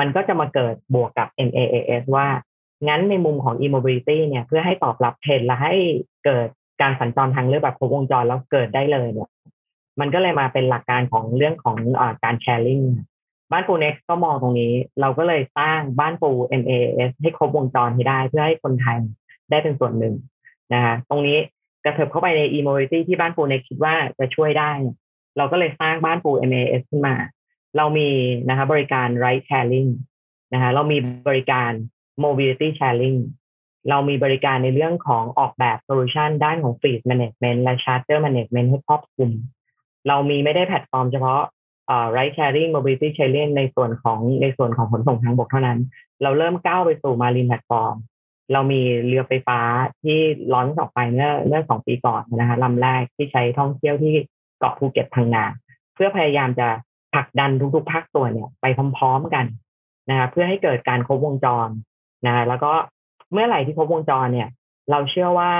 [0.00, 2.26] มันก็จะมาเกิดบวกกับ MAAS ว่า
[2.88, 5.74] งั้นในมุมของ e-mobility เนี่ยเพื่อให้ตอบรับเทรนและให้
[6.24, 6.48] เกิด
[6.80, 9.30] การสัญจรทางเลือกแบบครบวงจรแล้วเกิดได้เลยเนี่ย
[10.00, 12.80] มันก็เลยมาเป็นหลักการของเรื่องของอการแชร์ลิง
[13.52, 18.98] บ้านปูเน็กก็มองตรงนี้ เราก็เลยสร้างบ้านปู MAS ให้ครบวงจรให้ได้ เพื่อให้คนไทย
[19.50, 20.14] ได้เป็นส่วนหนึ่ง
[20.72, 21.38] นะคะตรงนี้
[21.84, 24.70] กระเถิบเข้าไปใน e-mobility ที่บ้านปูเน็กคิดว่าจะช่วยได้
[25.36, 27.14] เราก็เลยสร้างบ้านปู MaaS ขึ้นมา
[27.76, 28.08] เรามี
[28.48, 29.90] นะคะบริการ ride sharing
[30.52, 31.70] นะคะเรามีบริการ
[32.24, 33.18] mobility sharing
[33.88, 39.30] เรามีบริการในเรื่องของออกแบบ solution ด้านของ fleet management และ charger management ให้ครอบคลุม
[40.08, 41.42] เรามีไม่ได้แพลตฟอร์มเฉพาะ
[42.16, 45.78] ride sharing mobility sharing ในส่วนของในส่วนของขนส่งทางบกเท่านั้น
[46.22, 47.94] เราเริ่มก้าวไปสู่ marine platform
[48.52, 49.60] เรามีเรือไฟฟ้า
[50.02, 50.18] ที่
[50.52, 54.14] launch ออกไปเมื่อเมื่อสองปีก่อนนะคะลำแรกที่ใช้ท่องเที่ยวที่
[54.58, 55.44] เกาะภูเก็ตพังงา
[55.94, 56.68] เพื่อพยายามจะ
[57.14, 59.46] ผลักดันทุกๆภาคส่วนเนี่ยไปพร้อมๆกัน
[60.10, 61.68] นะคะเพื่อให้เกิดการครบวงจร
[62.26, 62.72] นะแล้วก็
[63.32, 64.48] เมื่อไหร่ที่ครบวงจรเนี่ย
[64.90, 65.52] เราเชื่อว่า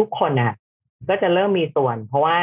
[0.00, 0.54] ทุกๆคนน่ะ
[1.08, 2.36] ก็จะเริ่มมีส่วน เพราะว่า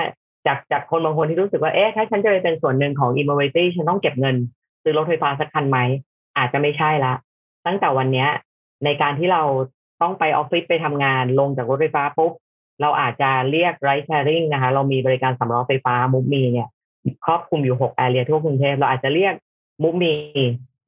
[0.48, 4.36] จากจากคนบางคนที่รู้สึกว่าเอ๊ะถ้าฉันจะไปเป็นส่วนหนึ่งของ e m o b i l i t y ฉันต้องเก็บเงิน
[4.84, 5.80] ซื้อรถไฟฟ้าสักคันไหม
[6.38, 7.14] อาจจะไม่ใช่ละ
[7.66, 8.26] ตั้งแต่วันนี้
[8.86, 9.44] ในการที่เรา
[10.02, 12.32] ต้องไปออฟฟิศไปทำงานลงจากรถไฟฟ้าปุ๊บ
[12.82, 16.70] เราอาจจะเรียก ride sharing นะคะ เรามีบริการสำรองไฟฟ้ามุกมีเนี่ย
[17.26, 19.34] ครอบคลุมอยู่หกแอเรียทั่วกรุงเทพเราอาจจะเรียก
[19.84, 20.14] มุกมี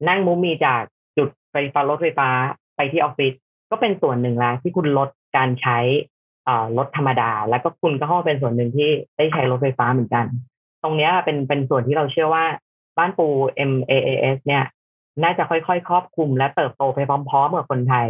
[0.08, 0.82] นั่งมุกมีจาก
[1.18, 2.28] จุดไฟฟ้ารถไฟฟ้า
[2.76, 3.32] ไปที่ออฟฟิศ
[3.70, 5.78] ก็เป็นส่วนหนึ่งละที่คุณลดการใช้
[6.78, 10.24] รถธรรมดา แล้วก็คุณก็เข้าเป็นส่วนหนึ่งที่ได้ใช้รถไฟฟ้าเหมือนกัน
[10.82, 12.44] ตรงนี้เป็นเป็นส่วนที่เราเชื่อว่า
[12.98, 13.26] บ้านปู
[13.70, 14.64] MAAS เนี่ย
[15.22, 16.98] น่าจะค่อยๆ ครอบคลุมและเติบโตไป
[17.30, 18.06] พร้อมๆกับคนไทย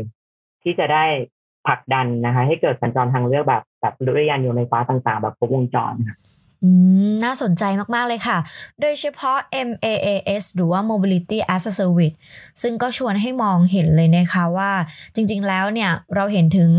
[0.62, 1.04] ที่จะได้
[1.66, 6.16] ผลักดันนะคะให้เกิดสัญจรทางเลือกแบบแบบรถยานยนต์ไฟฟ้าต่างๆ แบบครบวงจรค่ะ
[7.24, 7.62] น่าสนใจ
[7.94, 8.38] มาก ๆ เลยค่ะ
[8.81, 9.37] โดยเฉพาะ
[9.68, 12.16] MAAS หรือว่า Mobility as a Service
[12.62, 14.70] ซึ่งก็ชวนให้มองเห็นเลยนะคะว่า
[15.14, 16.70] จริง ๆ แล้วเนี่ย เราเห็นถึง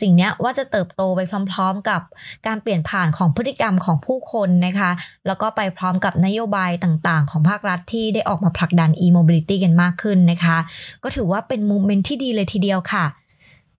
[0.00, 1.20] สิ่งนี้ว่าจะเติบโตไป
[1.52, 2.00] พร้อม ๆ กับ
[2.46, 4.90] การเปลี่ยนผ่านของพฤติกรรมของผู้คนนะคะ
[5.26, 10.58] แล้วก็ไปพร้อมกับนโยบายต่าง ๆ ของภาครัฐที่ได้ออกมาผลักดัน e-mobility กันมากขึ้นนะคะ
[11.04, 13.06] ก็ถือว่าเป็น movement ที่ดีเลยทีเดียวค่ะ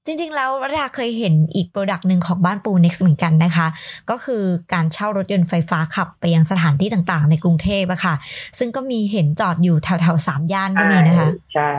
[0.09, 3.67] จริงๆ แล้วระดาเคยเห็นอีก product หนึ่งของบ้านปู Next เหมือนกันนะคะ
[4.09, 4.43] ก็คือ
[4.73, 8.15] การเช่ารถยนต์ไฟฟ้าขับไปยังสถานที่ต่างๆ ในกรุงเทพอะค่ะ
[8.57, 11.71] ซึ่งก็มีเห็นจอดอยู่แถวๆสามย่านก็มีนะคะ ใช่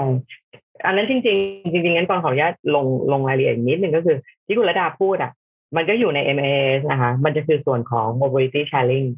[0.86, 4.16] อันนั้นจริง ๆ จริงๆงั้นก่อนขออนุญาตลงลงรายละเอียดนิดนึงก็คือ
[4.46, 5.32] ที่คุณระดาพูดอะ
[5.76, 9.08] มันก็อยู่ใน MAS นะคะ มันจะคือส่วนของ mobility sharing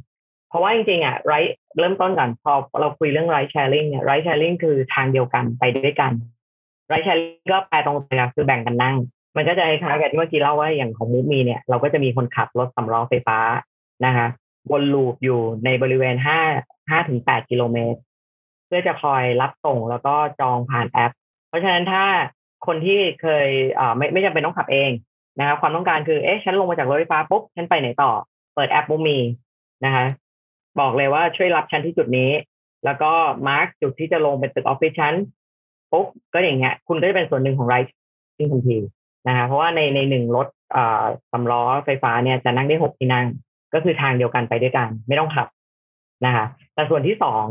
[0.49, 1.33] เพราะว่าจริงๆอะไร
[1.79, 6.13] เริ่มต้นก่อนพอเราคุยเรื่อง ride sharing เนี่ย ride sharing คือทางเดียวกันไปด้วยกัน
[6.91, 8.97] ride sharing ก็แปลตรงไปคือแบ่งกันนั่ง
[9.37, 13.39] มันก็จะคล้ายๆกับที่เมื่อกี้เล่าว่าอย่างของมูฟมีเนี่ยเราก็จะมีคนขับรถสำรองไฟฟ้า
[14.05, 14.27] นะคะ
[14.71, 16.39] วนลูปอยู่ในบริเวณห้า
[16.91, 17.99] ห้าถึงแปดกิโลเมตร
[18.67, 21.13] เพื่อจะคอยรับส่งแล้วก็จองผ่านแอป
[21.49, 22.05] เพราะฉะนั้นถ้า
[22.67, 24.91] คนที่เคยอ่าไม่ไม่จำเป็นต้องขับเอง
[25.39, 28.13] นะคะความต้องการคือเอ๊ะฉันลงมาจากรถไฟฟ้าปุ๊บฉันไปไหนต่อ
[28.55, 29.19] เปิดแอปมูมี
[29.85, 30.05] นะคะ
[30.81, 32.31] บอกเลยว่าช่วยรับฉันที่จุดนี้
[32.85, 33.13] แล้วก็
[33.49, 35.15] มาร์กจุดที่จะลงเป็นตึกออฟฟิศชั้น
[35.93, 37.95] ปุ๊บก็อย่างเงี้ย คุณก็จะเป็นส่วนหนึ่งของไรท์
[38.53, 38.77] ทันที
[39.29, 40.47] นะคะเพราะว่าในในหนึ่งรถ
[41.33, 43.27] สำล้อไฟฟ้าเนี่ยจะนั่งได้หกที่นั่ง
[43.75, 45.49] ก็คือทางเดียวกันไปด้วยกัน ไม่ต้องขับ
[46.25, 47.45] นะคะแต่ส่วนที่สอง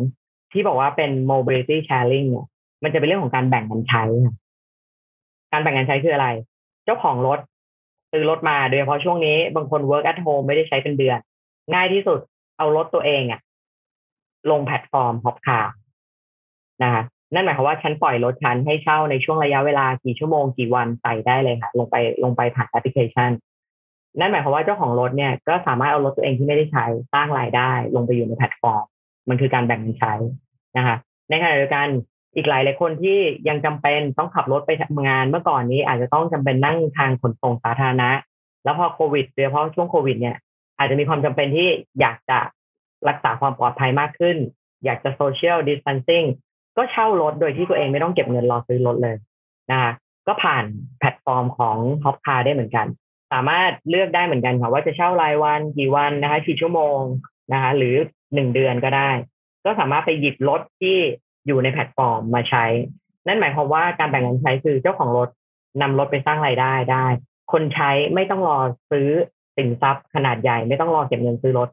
[0.51, 2.45] ที่บอกว่าเป็น mobility sharing เนี่ย
[2.83, 4.03] มันจะเป็นเรื่องของการแบ่งกันใช้
[5.51, 6.27] การแบ่งกันใช้คืออะไร
[6.85, 7.39] เจ้าของรถ
[8.11, 11.19] ซื้อรถมาโดยเฉพาะช่วงนี้ บางคน work at home ไม่ได้ใช้เป็นเดือน
[11.73, 12.19] ง่ายที่สุด
[12.57, 13.41] เอารถตัวเองอะ
[14.51, 15.73] ลงแพลตฟอร์ม Haupcar
[16.83, 23.31] นะคะ นั่นหมายความว่าฉันปล่อยรถฉันให้เช่าในช่วงระยะเวลากี่ชั่วโมงกี่วันใส่ได้เลยค่ะ ลงไปลงไปผ่านแอปพลิเคชัน
[24.19, 28.83] นั่นหมายความว่าเจ้าของรถเนี่ยก็สามารถเอารถตัวเองที่ไม่ได้ใช้สร้างรายได้ ลงไปอยู่ในแพลตฟอร์ม
[29.29, 30.13] มันคือการแบ่งกันใช้
[30.77, 30.95] นะคะ
[31.29, 31.87] ในขณะเดียวกัน
[32.35, 33.17] อีกหลายหลายคนที่
[33.49, 38.09] ยังจำเป็นต้องขับรถไปทำงานเมื่อก่อนนี้ อาจจะต้องจำเป็นนั่งทางขนส่งสาธารณะ
[38.63, 40.37] แล้วพอโควิดโดยเฉพาะช่วงโควิดเนี่ย
[40.77, 42.39] อาจจะมีความจำเป็นที่อยากจะ
[43.09, 44.37] รักษาความปลอดภัยมากขึ้น
[44.85, 46.23] อยากจะ social distancing
[46.77, 49.15] ก็เช่ารถโดยที่ตัวเองไม่ต้องเก็บเงินรอซื้อรถเลย
[49.71, 49.91] นะคะ
[50.27, 50.63] ก็ผ่าน
[50.99, 52.87] แพลตฟอร์มของ Haupcar ได้เหมือนกัน
[53.33, 56.99] สามารถเลือกได้เหมือนกันค่ะว่าจะเช่ารายวันกี่วันนะคะกี่ชั่วโมง
[57.53, 57.95] นะคะ หรือ
[58.33, 59.09] หนึ่งเดือนก็ได้
[59.65, 60.97] ก็สามารถไปหยิบรถที่
[61.47, 62.65] อยู่ในแพลตฟอร์มมาใช้
[63.27, 65.29] นั่นหมายความว่าการแบ่งกันใช้คือเจ้าของรถ
[65.81, 67.05] นำรถไปสร้างรายได้ได้
[67.51, 68.59] คนใช้ไม่ต้องรอ
[68.91, 69.09] ซื้อ
[69.57, 71.69] สินทรัพย์ขนาดใหญ่ ไม่ต้องรอเก็บเงินซื้อรถ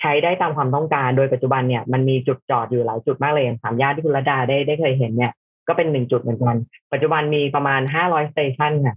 [0.00, 5.32] ใช้ได้ตามความต้องการ โดยปัจจุบันเนี่ยมันมีจุดจอดอยู่หลายจุดมากเลยสามย่านที่คุณระดาได้ได้เคยเห็นเนี่ย
[5.68, 6.56] ก็เป็นหนึ่งจุดเหมือนกัน
[6.92, 8.96] ปัจจุบันมีประมาณห้าร้อย station ค่ะ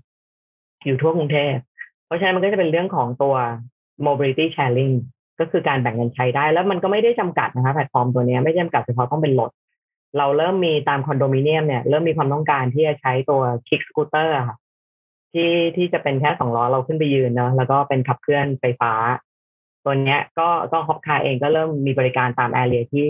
[0.86, 1.56] อยู่ทั่วกรุงเทพ
[2.06, 3.36] เพราะฉะนั้นมันก็จะเป็นเรื่องของตัว
[4.06, 4.96] mobility sharing
[5.40, 9.52] ก็คือการแบ่งกันใช้ได้ แล้วมันก็ไม่ได้จำกัดนะคะแพลตฟอร์มตัวนี้ไม่จำกัดเฉพาะต้องเป็นรถ
[10.18, 14.58] เราเริ่มมีตามคอนโดมิเนียมเนี่ยเริ่มมีความต้องการที่จะใช้ตัว kick scooter ค่ะ
[15.34, 18.94] ที่ที่จะเป็นแค่สองล้อเราขึ้นไปยืนเนาะแล้วก็เป็นขับเคลื่อนไฟฟ้า
[19.86, 23.10] ตัวเนี้ยก็ก็ Haupcar เองก็เริ่มมีบริการตาม area ที่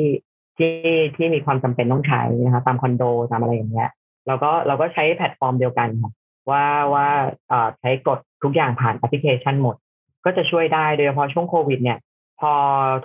[0.57, 0.73] ที่
[1.15, 3.89] ที่มีความจำเป็นต้องใช้นะคะตามคอนโดตามอะไรอย่างเงี้ย
[4.27, 5.89] เราก็เราก็ใช้แพลตฟอร์มเดียวกัน
[6.51, 7.07] ว่าว่า
[7.79, 9.75] ใช้กดทุกอย่างผ่านแอปพลิเคชันหมด
[10.25, 11.99] ก็จะช่วยได้โดยเฉพาะช่วงโควิดเนี่ย
[12.39, 12.53] พอ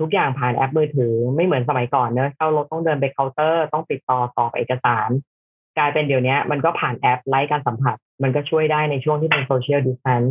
[0.00, 5.08] ทุกอย่างผ่านแอปมือถือไม่เหมือนสมัยก่อนเนอะเข้ารถต้องเดินไปเคาน์เตอร์ต้องติดต่อสอบเอกสาร
[5.78, 10.22] กลายเป็นเดี๋ยวนี้มันก็ผ่านแอปไร้การสัมผัส มันก็ช่วยได้ในช่วงที่เป็น social distance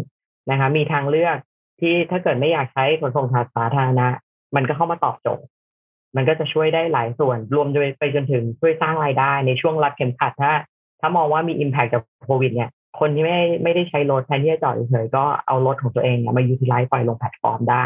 [0.50, 1.38] นะคะมีทางเลือก
[1.80, 4.08] ที่ถ้าเกิดไม่อยากใช้ขนส่งสาธารณะ
[4.56, 5.46] มันก็เข้ามาตอบโจทย์
[6.16, 7.68] มันก็จะช่วยได้หลายส่วน รวม
[8.00, 10.54] ไปจนถึงช่วยสร้างรายได้ในช่วงรัดเข็มขัดถ้า
[11.00, 17.86] ถ้ามองว่ามี impact จากโควิดเนี่ย คนที่ไม่ไม่ได้ใช้รถแทนที่จะจอดเฉยก็เอารถของตัวเองเนี่ยมา utilize ปล่อยลงแพลตฟอร์มได้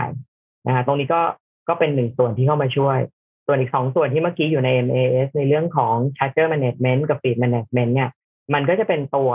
[0.68, 1.22] นะฮะตรงนี้ก็
[1.68, 2.98] ก็เป็นหนึ่งส่วนที่เข้ามาช่วย
[3.46, 8.10] ส่วนอีกสองส่วนที่เมื่อกี้อยู่ใน MaaS ในเรื่องของ Charger Management กับ Fleet Management เนี่ย
[8.54, 9.32] มันก็จะเป็นตัว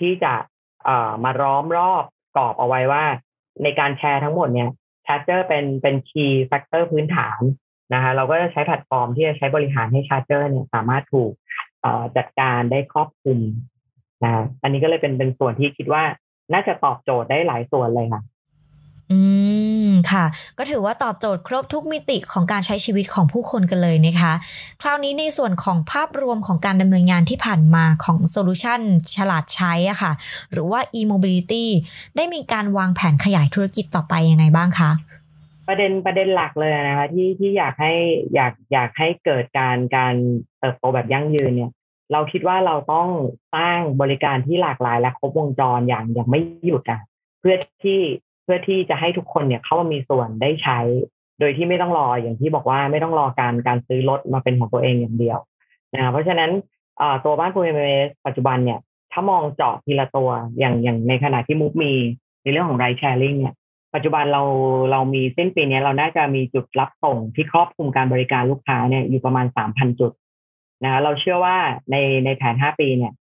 [0.00, 0.34] ที่จะ
[0.84, 2.04] เอ่อมาล้อมรอบ
[2.36, 3.04] กรอบเอาไว้ว่า
[3.62, 4.70] ในการชาร์จทั้งหมดเนี่ย
[5.06, 7.40] charger เป็นเป็น key factor พื้นฐาน
[7.94, 11.32] นะคะเราก็จะใช้แพลตฟอร์มที่จะใช้บริหารให้ charger เนี่ยสามารถถูก
[12.16, 13.38] จัดการได้ครอบคลุม
[14.24, 16.02] นะอันนี้ก็เลยเป็นเป็นส่วนที่คิดว่า
[16.52, 18.22] น่าจะตอบโจทย์ได้หลายส่วนเลยค่ะ
[19.12, 19.20] อื
[19.88, 20.24] ม ค่ะ
[20.58, 24.32] ก็ถือว่าตอบโจทย์ครบทุกมิติของการใช้ชีวิตของผู้คนกันเลยนะคะ
[24.82, 28.80] คราวนี้ในส่วนของภาพรวมของการดำเนินงานที่ผ่านมาของโซลูชัน
[29.16, 30.12] ฉลาดใช้อะค่ะ
[30.52, 31.64] หรือว่า e-mobility
[32.16, 34.90] ได้มีการวางแผนขยายธุรกิจต่อไปยังไงบ้างคะ
[35.68, 37.94] ประเด็นประเด็นหลักเลยนะคะที่ที่อยากให้
[38.34, 40.14] อยากอยากให้เกิดการการ
[40.58, 41.72] เติบโตแบบยั่งยืนเนี่ย
[42.12, 43.08] เราคิดว่าเราต้อง
[43.54, 47.00] สร้างบริการที่หลากหลายและครบวงจรอย่างอย่างไม่หยุดอะ
[47.40, 48.00] เพื่อที่
[48.52, 50.78] พื่อที่จะให้ทุกคนเนี่ยเข้ามามีส่วนได้ใช้
[51.40, 55.38] โดยที่ไม่ต้องรออย่างที่บอกว่าไม่ต้องรอการการซื้อรถมาเป็นของตัวเองอย่างเดียว
[55.94, 56.50] นะเพราะฉะนั้น
[57.24, 57.80] ตัวบ้านปูเอเม
[58.26, 58.78] ปัจจุบันเนี่ย
[59.12, 61.92] ถ้ามองเจาะทีละตัวอย่างอย่างในขณะที่มุกมี
[62.42, 63.54] ในเรื่องของไรแชร์ลิงเนี่ย
[63.94, 64.42] ปัจจุบันเรา
[64.90, 70.12] เรามีสิ้นปีนี้เราน่าจะมีจุดรับส่งที่ครอบคลุมการบริการลูกค้าเนี่ยอยู่ประมาณสามพันจุด
[70.84, 71.56] นะเราเชื่อว่า
[71.90, 73.12] ในในแผนห้าปีเนี่ย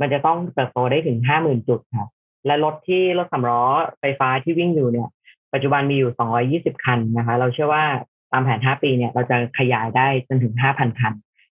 [0.00, 2.10] มันจะต้องเติบโตได้ถึงห้าหมื่นจุดครับ
[2.46, 3.62] และรถที่รถสำล้อ
[4.00, 5.08] ไฟฟ้าที่วิ่งอยู่เนี่ย
[5.52, 7.84] ปัจจุบันมีอยู่สองยี่สิบคันนะคะ เราเชื่อว่า
[8.32, 11.12] ตามแผนห้าปีเนี่ยเราจะขยายได้จนถึงห้าพันคัน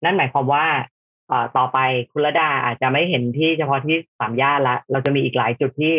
[0.05, 0.67] นั่นหมายความว่า
[1.57, 1.79] ต่อไป
[2.13, 5.95] คุณระดาอาจจะไม่เห็นที่เฉพาะที่สามย่านละ เราจะมีอีกหลายจุดที่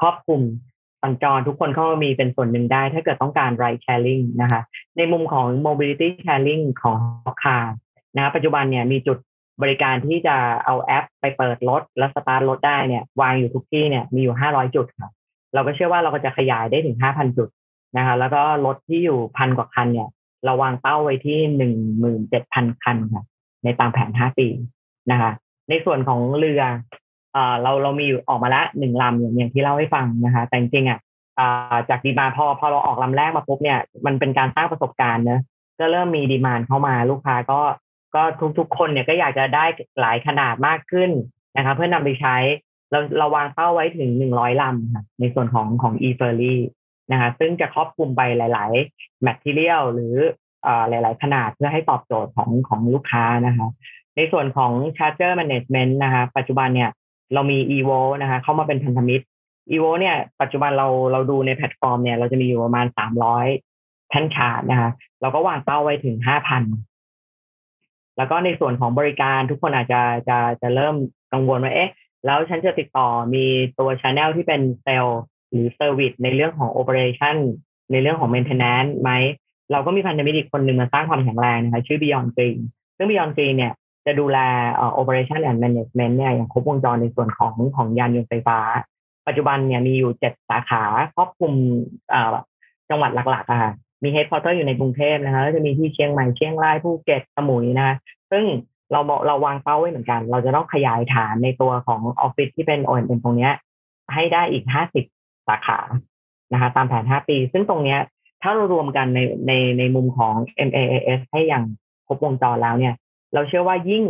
[0.00, 0.40] ครอบคลุม
[1.02, 4.60] สัญจรทุกคนเข้ามามีเป็นส่วนหนึ่งได้ ถ้าเกิดต้องการ ride sharing นะคะ
[4.96, 6.98] ในมุมของ mobility sharing ของ
[7.42, 7.58] คา
[8.16, 9.18] นะปัจจุบันเนี่ยมีจุด
[9.62, 15.10] บริการที่จะเอาแอปไปเปิดรถแล้วสตาร์ทรถได้เนี่ยวางอยู่ทุกที่เนี่ยมีอยู่ห้าร้อยจุดค่ะ
[15.54, 17.48] เราก็เชื่อว่าเราก็จะขยายได้ถึงห้าพันจุด
[17.96, 20.08] นะคะแล้วก็รถที่อยู่พันกว่าคันเนี่ย
[20.44, 23.24] เราวางเป้าไว้ที่หนึ่งหมื่นเจ็ดพันคันค่ะ
[23.64, 24.46] ในตามแผนห้าปี
[25.10, 25.30] นะคะ
[25.68, 26.62] ในส่วนของเรือ
[27.62, 30.98] เราเรามีอยู่ออกมาละหนึ่งลำอย่างอย่างที่เล่าให้ฟังนะคะแต่จริงๆอะ
[31.88, 35.40] จากดีมาพอพอเราออกลำแรกมาปุ๊บเนี่ยมันเป็นการสร้างประสบการณ์เนะ
[35.78, 37.60] ก็เริ่มมีดีมานเข้ามาลูกค้าก็
[38.14, 38.22] ก็
[38.58, 39.64] ทุกๆคนเนี่ยก็อยากจะได้
[40.00, 41.10] หลายขนาดมากขึ้น
[41.56, 42.36] นะคะเพื่อนำไปใช้
[42.90, 46.56] เราเราวางเป้าไว้ถึงหนึ่งร้อยลำค่ะในส่วนของของ e f e r r y
[47.12, 50.14] นะคะซึ่งจะครอบคลุมไปหลาย ๆ material หรือ
[50.88, 53.68] หลาย ๆ ขนาดเพื่อให้ตอบโจทย์ของของลูกค้านะคะ
[54.16, 56.90] ในส่วนของ charger management นะคะปัจจุบันเนี่ย
[57.34, 59.24] เรามี evo นะคะเข้ามาเป็นพันธมิตร
[59.70, 63.46] evo เนี่ยปัจจุบันเราเราดูในแพลตฟอร์มเนี่ยเราจะมีอยู่ประมาณสามร้อย
[64.10, 66.62] แท่นชาร์จนะคะเราก็วางเป้าไว้ถึงห้าพัน
[68.16, 70.94] แล้วก็ในส่วนของบริการทุกคนอาจจะจะจะเริ่ม
[71.32, 71.90] กังวลว่าเอ๊ะ
[72.26, 73.44] แล้วฉันจะติดต่อมี
[73.78, 75.06] ตัว channel ที่เป็นเซล
[75.50, 77.36] หรือ service ในเรื่องของ operation
[77.92, 79.10] ในเรื่องของ maintenance ไหม
[79.72, 82.58] เราก็มีพันธมิตรอีกคนหนึ่งมาสร้างความแข็งแรงนะคะชื่อ Beyond Green
[82.96, 83.72] ซึ่ง Beyond Green เนี่ย
[84.06, 84.38] จะดูแล
[84.74, 88.58] เอ่อ operation and management เนี่ยอย่างครบวงจรในส่วนของของยานยนต์ไฟฟ้า
[89.26, 90.82] ปัจจุบันเนี่ยมีอยู่เจ็ดสาขา
[91.14, 91.52] ครอบคลุม
[92.90, 97.94] จังหวัดหลักๆอะค่ะ มี headquarter อยู่ในกรุงเทพนะคะแล้วจะมีที่เชียงใหม่เชียงรายภูเก็ตสมุยนะคะ
[98.30, 98.44] ซึ่ง
[98.92, 103.50] เราเราวางเป้าไว้เหมือนกัน เราจะต้องขยายฐานในตัวของออฟฟิศที่เป็น o ็นตรงนี้
[104.14, 105.04] ให้ได้อีกห้าสิบ
[105.48, 105.80] สาขา
[106.52, 107.96] นะคะ ตามแผนห้าปี ซึ่งตรงนี้
[108.42, 110.34] ถ้าเรารวมกันในในในมุมของ
[110.68, 111.64] MAAS ให้อย่าง
[112.06, 112.94] ครบวงจรแล้วเนี่ย
[113.34, 114.04] เราเชื่อว่ายิ่ง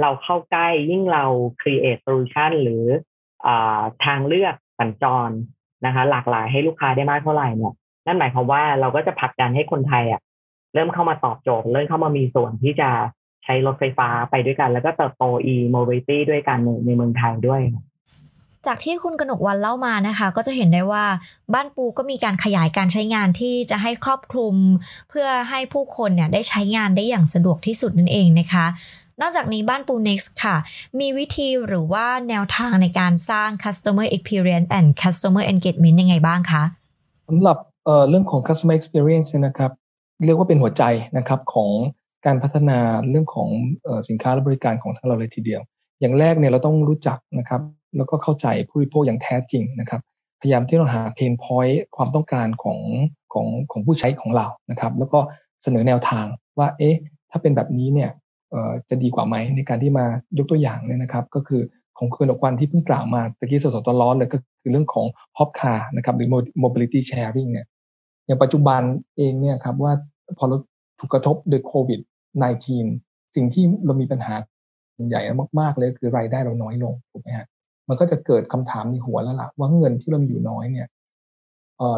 [0.00, 1.24] เราเข้าใกล้ยิ่งเรา
[1.60, 2.84] create solution หรื
[3.46, 3.48] อ
[4.04, 5.30] ทางเลือกสัญจร
[5.86, 7.74] นะคะ หลากหลายให้ลูกค้าได้มากเท่าไหร่เนี่ย
[8.06, 10.20] นั่นหมายความว่าเราก็จะผลักดันให้คนไทยอะ
[10.74, 12.90] เริ่มเข้ามาตอบโจทย์ เริ่มเข้ามามีส่วนที่จะ
[13.44, 17.60] ใช้รถไฟฟ้าไปด้วยกัน แล้วก็เติบโต e-mobility ด้วยกันในในเมืองไทยด้วย
[18.66, 21.04] จากที่คุณกนกวันเล่ามานะคะ ก็จะเห็นได้ว่า
[21.54, 24.56] บ้านปูก็มีการขยายการใช้งานที่จะให้ครอบคลุม
[25.08, 28.66] เพื่อให้ผู้คนเนี่ยได้ใช้งานได้อย่างสะดวกที่สุดนั่นเองนะคะ
[29.20, 30.56] นอกจากนี้บ้านปู next ค่ะ
[31.00, 36.62] มีวิธีหรือว่าแนวทางในการสร้าง customer experience and customer engagement ยังไงบ้างคะ
[37.28, 39.72] สำหรับ เอ่อเรื่องของ customer experience นะครับ
[40.24, 40.82] เรียกว่าเป็นหัวใจ
[41.18, 41.70] นะครับของ
[42.26, 42.78] การพัฒนา
[43.10, 43.48] เรื่องของ
[44.08, 45.62] สินค้าและบริการของทางเราเลยทีเดียว
[46.00, 47.60] อย่างแรกเนี่ยเราต้องรู้จักนะครับ
[47.96, 50.00] แล้วก็เข้าใจผู้บริโภคอย่างแท้จริงนะครับ
[50.40, 52.78] พยายามที่เราหาเพนพอยต์ความต้องการของ
[53.32, 55.18] ของของผู้ใช้ของเรานะครับ แล้วก็
[55.62, 56.26] เสนอแนวทาง
[56.58, 56.96] ว่า เอ๊ะ
[57.30, 58.10] ถ้าเป็นแบบนี้เนี่ย
[58.88, 60.04] จะดีกว่าไหมในการที่มา
[60.38, 61.62] ยกตัวอย่างเนี่ยนะครับ ก็คือ
[61.98, 65.06] ของคืนออกวันที่เพิ่งกล่าวมาตะกี้สดๆร้อนเลยก็ คือเรื่องของ
[65.38, 66.28] ฮอปคาร์นะครับหรือ
[66.62, 67.66] mobility sharing เนี่ย
[68.26, 68.82] อย่างปัจจุบัน
[69.16, 69.92] เองเนี่ยครับว่า
[70.38, 70.56] พอเรา
[70.98, 72.00] ถูกกระทบโดยโควิด
[72.66, 74.34] -19 สิ่งที่เรามีปัญหา
[75.08, 75.22] ใหญ่
[75.60, 77.46] มากๆเลยคือรายได้เราน้อยลงถูกไหมฮะ
[77.88, 80.88] มันก็จะเกิดคำถามในหัวแล้วล่ะว่าเงินที่เรามีอยู่น้อยเนี่ย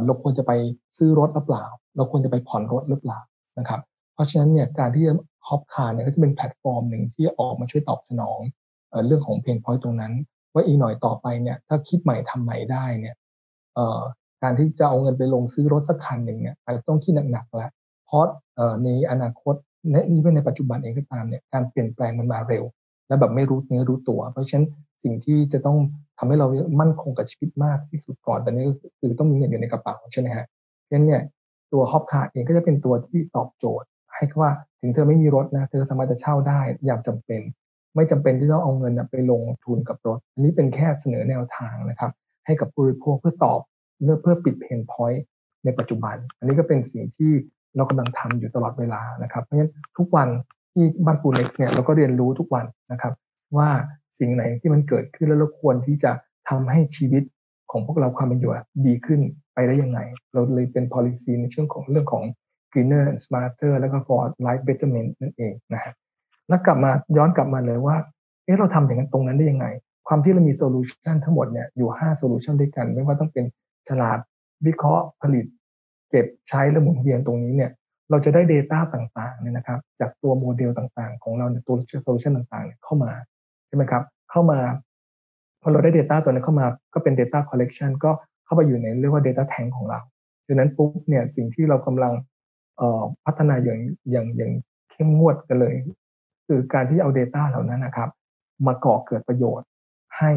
[0.04, 0.52] เราควรจะไป
[0.98, 1.64] ซื้อรถหรือเปล่า
[1.96, 3.18] เราควรจะไปผ่อนรถหรือเปล่า
[3.58, 3.80] นะครับ
[4.14, 5.12] เพราะฉะนั้นเนี่ยการที่จะ
[5.48, 8.38] ฮอปคาร์เนี่ยก็จะเป็นแพลตฟอร์มหนึ่งที่ออกมาช่วยตอบสนอง
[9.06, 10.12] เรื่องของ pain point ตรงนั้น
[10.54, 13.14] ว่าอีกหน่อยต่อไปเนี่ย ถ้าคิดใหม่ทำใหม่ได้เนี่ย
[14.42, 17.70] การที่จะเอาเงินไปลงซื้อรถสักคันหนึ่งเนี่ยอาจจะต้องคิดหนักๆแล้ว
[18.06, 18.24] เพราะ
[18.84, 19.54] ในอนาคต
[19.90, 22.64] และนี่เป็นในปัจจุบันเองก็ตามเนี่ยการเปลี่ยนแปลงมันมาเร็ว
[23.08, 24.66] และแบบไม่รู้เนื้อรู้ตัว เพราะฉะนั้น
[25.02, 25.78] สิ่งที่จะต้อง
[26.18, 26.46] ทำให้เรา
[26.80, 31.22] มั่นคงกับชีวิตมากที่สุดก่อนตอนนี้ก็คือต้องมีเงินอยู่ในกระเป๋าใช่ไหมฮะเพราะฉะนั้นเนี่ย
[31.72, 34.50] ตัวฮอปคาร์เองก็จะเป็นตัวที่ตอบโจทย์ ให้ว่า
[34.80, 37.40] ถึงเธอไม่มีรถนะเธอสามารถจะเช่าได้ยามจำเป็น
[37.94, 42.12] ไม่จำเป็นที่ต้องเอาเงินไปลงทุนกับรถ อันนี้เป็นแค่เสนอแนวทางนะครับ
[42.46, 43.60] ให้กับผู้บริโภคเพื่อตอบ
[44.02, 45.24] เพื่อเพื่อปิด pain point
[45.64, 47.32] ในปัจจุบัน อันนี้ก็เป็นสิ่งที่
[47.76, 50.28] เรากำลังทำอยู่ตลอดเวลานะครับ เพราะฉะนั้นทุกวัน
[50.72, 53.12] ที่บ้านปูเน็กซ์เนี่ยเราก็เรียนรู้ทุกวันนะครับ
[53.56, 53.68] ว่า
[54.18, 56.12] สิ่งไหนที่มันเกิดขึ้นแล้วเราควรที่จะ
[56.48, 57.22] ทำให้ชีวิต
[57.70, 58.52] ของพวกเราความเป็นอยู่
[58.86, 59.20] ดีขึ้น
[59.54, 60.00] ไปได้ยังไง
[60.32, 62.24] เราเลยเป็น policy ในเชิงของเรื่องของ
[62.72, 65.92] greener and smarter แล้วก็ for life betterment นั่นเองนะฮะ
[66.48, 67.96] แล้วกลับมาย้อนกลับมาเลยว่า
[68.44, 69.66] เอ๊ะเราทำอย่างนั้นตรงนั้นได้ยังไง
[70.08, 73.44] ความที่เรามีโซลูชันทั้งหมดเนี่ยอยู่5โซลูชันด้วยกัน ไม่ว่าต้องเป็น
[73.88, 74.18] ฉลาด
[74.66, 75.44] วิเคราะห์ผลิต
[76.10, 77.70] เก็บใช้และหมุนเวียนตรงนี้เนี่ย
[78.10, 83.12] เราจะได้ Data ต่างๆเนี่ยนะครับ จากตัวโมเดลต่างๆ ของเราในตัวโซลูชันต่างๆ เข้ามา
[83.66, 84.58] ใช่ไหมครับ เข้ามา
[85.62, 88.10] พอเราได้ Data ตัวนั้นเข้ามาก็เป็น Data Collection ก็
[88.44, 90.00] เข้าไปอยู่ในเรียกว่า Data Tank ของเรา
[90.46, 92.12] ดังนั้นปุ๊บเนี่ยสิ่งที่เรากำลัง
[93.24, 93.80] พัฒนาอย่าง
[94.10, 94.52] อย่างอย่าง
[94.90, 95.74] เข้มงวดกันเลย
[96.46, 98.10] คือการที่เอา Data เหล่านั้นนะครับ
[98.66, 99.68] มาก่อเกิดประโยชน์
[100.18, 100.32] ให้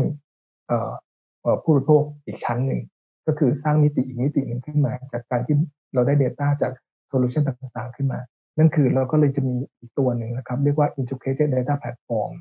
[1.63, 2.81] ผู้บริโภคอีกชั้นหนึ่ง
[3.27, 5.55] ก็คือสร้างมิติอีกมิติหนึ่งขึ้นมา จากการที่
[5.93, 6.71] เราได้ Data จาก
[7.09, 8.19] โซลูชันต่างๆ ขึ้นมา
[8.57, 12.31] นั่นคือเราก็เลยจะมีอีกตัวหนึ่งนะครับ เรียกว่า integrated data platform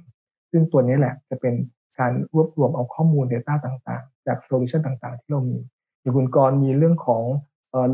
[0.50, 1.54] ซึ่งตัวนี้แหละจะเป็น
[1.98, 5.58] การรวบรวมเอาข้อมูล Data ต่างๆ จากโซลูชันต่างๆ ที่เรามี
[6.00, 7.22] อย่างคุณกรมีเรื่องของ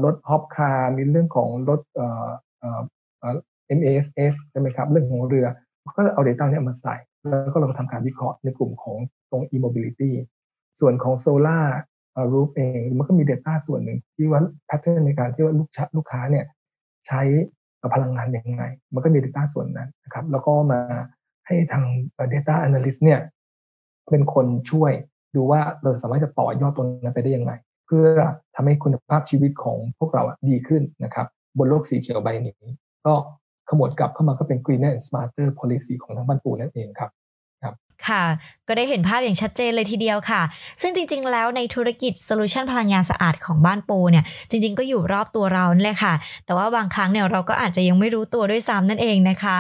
[0.05, 1.81] รถฮอปคาร์มีเรื่องของรถ
[3.79, 5.47] MASS ใช่ไหมครับ เรื่องของเรือ
[5.97, 6.97] ก็เอา Data เนี่ยมาใส่
[7.29, 8.99] แล้วก็เราก็ทำการวิเคราะห์ในกลุ่มของ
[9.31, 10.11] ตรง e-mobility
[10.81, 11.67] ส่วนของ solar
[12.33, 16.45] roof เองมันก็มี Data ส่วนหนึ่งที่ว่า pattern ในการที่ว่าลูกค้าลูกค้าเนี่ย
[17.07, 17.23] ใช้
[17.95, 20.81] พลังงานยังไง มันก็มี Data ส่วนนั้นนะครับ แล้วก็มา
[21.47, 21.85] ให้ทาง
[22.33, 23.21] Data Analyst เนี่ย
[24.11, 24.93] เป็นคนช่วย
[25.35, 27.53] ดูว่าเราสามารถจะต่อยอดตรงนั้นไปได้ยังไง
[27.87, 28.07] เพื่อ
[28.55, 31.27] ทำให้คุณภาพชีวิตของพวกเราดีขึ้นนะครับ
[31.59, 32.59] บนโลกสีเขียวใบนี้
[33.07, 33.15] ก็
[33.73, 37.11] ขมวดกลับเข้ามาก็เป็น greener and smarter policy ของทางบ้านปูนั่นเองครับ
[38.09, 38.25] ค่ะ
[38.69, 40.43] ก็ได้เห็นภาพอย่างชัดเจนเลยทีเดียวค่ะ
[40.81, 46.15] ซึ่งจริง ๆ แล้วในธุรกิจโซลูชันพลังงานสะอาดของบ้านปูเนี่ย จริง ๆ ก็อยู่รอบตัวเรานี่แหละค่ะ
[46.45, 49.59] แต่ว่าบางครั้งเนี่ยเราก็อาจจะยังไม่รู้ตัวด้วยซ้ำนั่นเองนะคะ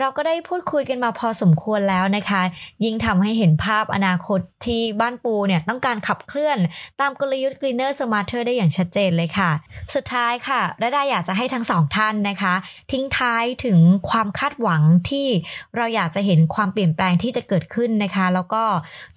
[0.00, 2.42] เราก็ได้พูดคุยกันมาพอสมควรแล้วนะคะ
[2.84, 6.58] ยิ่งทำให้เห็นภาพอนาคตที่บ้านปูเนี่ยต้องการขับเคลื่อน
[7.00, 9.50] ตามกลยุทธ์ Greener Smarter ได้อย่างชัดเจนเลยค่ะ
[9.94, 12.54] สุดท้ายค่ะระดาอยากจะให้ทั้งสองท่านนะคะ
[12.92, 13.78] ทิ้งท้ายถึง
[14.10, 15.26] ความคาดหวังที่
[15.76, 18.64] เราอยากจะเห็นความเปลี่ยนแปลงที่จะเกิดขึ้นนะคะ แล้วก็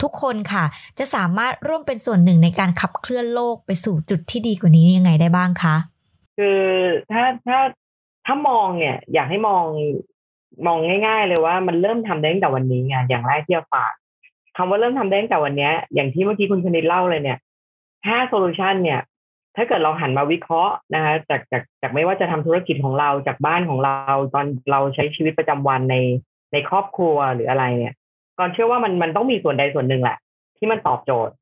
[0.02, 0.64] ทุกคนค่ะ
[1.00, 5.76] จะสามารถร่วมเป็นส่วนหนึ่งในการขับเคลื่อนโลกไปสู่จุดที่ดีกว่านี้ยังไงได้บ้างคะ
[6.38, 6.62] คือ
[7.12, 7.60] ถ้าถ้า
[8.26, 9.66] ถ้ามองเนี่ย อยากให้มอง
[10.66, 13.94] มองง่าย ๆ เลยว่ามันเริ่มทำได้ตั้งแต่วันนี้ไงอย่างแรกที่จะฝาก
[14.58, 17.38] คำว่าเริ่มทำได้ตั้งแต่วันนี้อย่างที่เมื่อกี้คุณชนิดเล่าเลยเนี่ย
[18.08, 19.00] ห้าโซลูชันเนี่ย
[19.56, 25.96] ถ้าเกิดเราหันมาวิเคราะห์นะคะจากจากจากไม่ว่าจะทำธุรกิจของเราจากบ้านของเรา ตอนเราใช้ชีวิตประจำวันใน
[26.54, 27.94] ในครอบครัวหรืออะไรเนี่ย
[28.40, 30.18] ก่อนเชื่อว่ามันมันต้องมีส่วนใดส่วนหนึ่งแหละ
[30.58, 31.34] ที่มันตอบโจทย์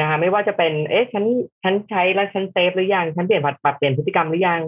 [0.00, 1.24] นะคะไม่ว่าจะเป็นเอ๊ะฉัน
[1.62, 4.60] ฉันใช้แล้วฉัน save หรือยังฉันเปลี่ยนปรับเปลี่ยนพฤติกรรมหรือยัง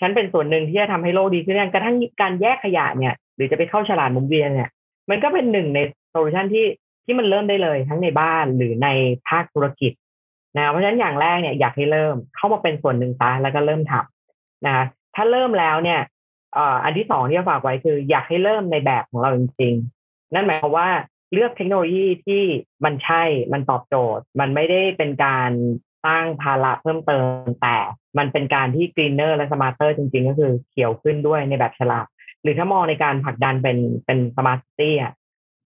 [0.00, 4.70] ฉันเป็นส่วนหนึ่งที่จะทำให้โลกดีขึ้นกระทั่งการแยกขยะเนี่ย หรือจะไปเข้าฉลาดหมุนเวียนเนี่ย
[5.10, 5.78] มันก็เป็นหนึ่งใน
[6.10, 6.66] โซลูชันที่
[7.04, 8.88] ที่มันเริ่มได้เลยทั้งในบ้านหรือใน
[9.28, 9.92] ภาคธุรกิจ
[10.56, 16.00] นะเพราะฉะนั้นอย่างแรกเนี่ยอยากให้เริ่มเข้ามาเป็นส่วนหนึ่งตาแล้วก็เริ่มทำนะถ้าเริ่มแล้วเนี่ย
[16.84, 19.74] อันที่สองที่จะฝากไว้คือ อยากให้เริ่มในแบบของเราจริง
[20.04, 20.88] ๆ นั่นหมายความว่า
[21.32, 22.42] เลือกเทคโนโลยีที่
[22.84, 23.22] มันใช่
[23.52, 25.50] มันตอบโจทย์ มันไม่ได้เป็นการ
[26.06, 27.76] สร้างภาระเพิ่มเติมแต่
[28.18, 32.06] มันเป็นการที่ greener และ smarter จริง ๆ ก็คือเขียวขึ้นด้วยในแบบฉลาด
[32.44, 35.12] หรือถ้ามองในการผลักดันเป็นเป็น smart city อะ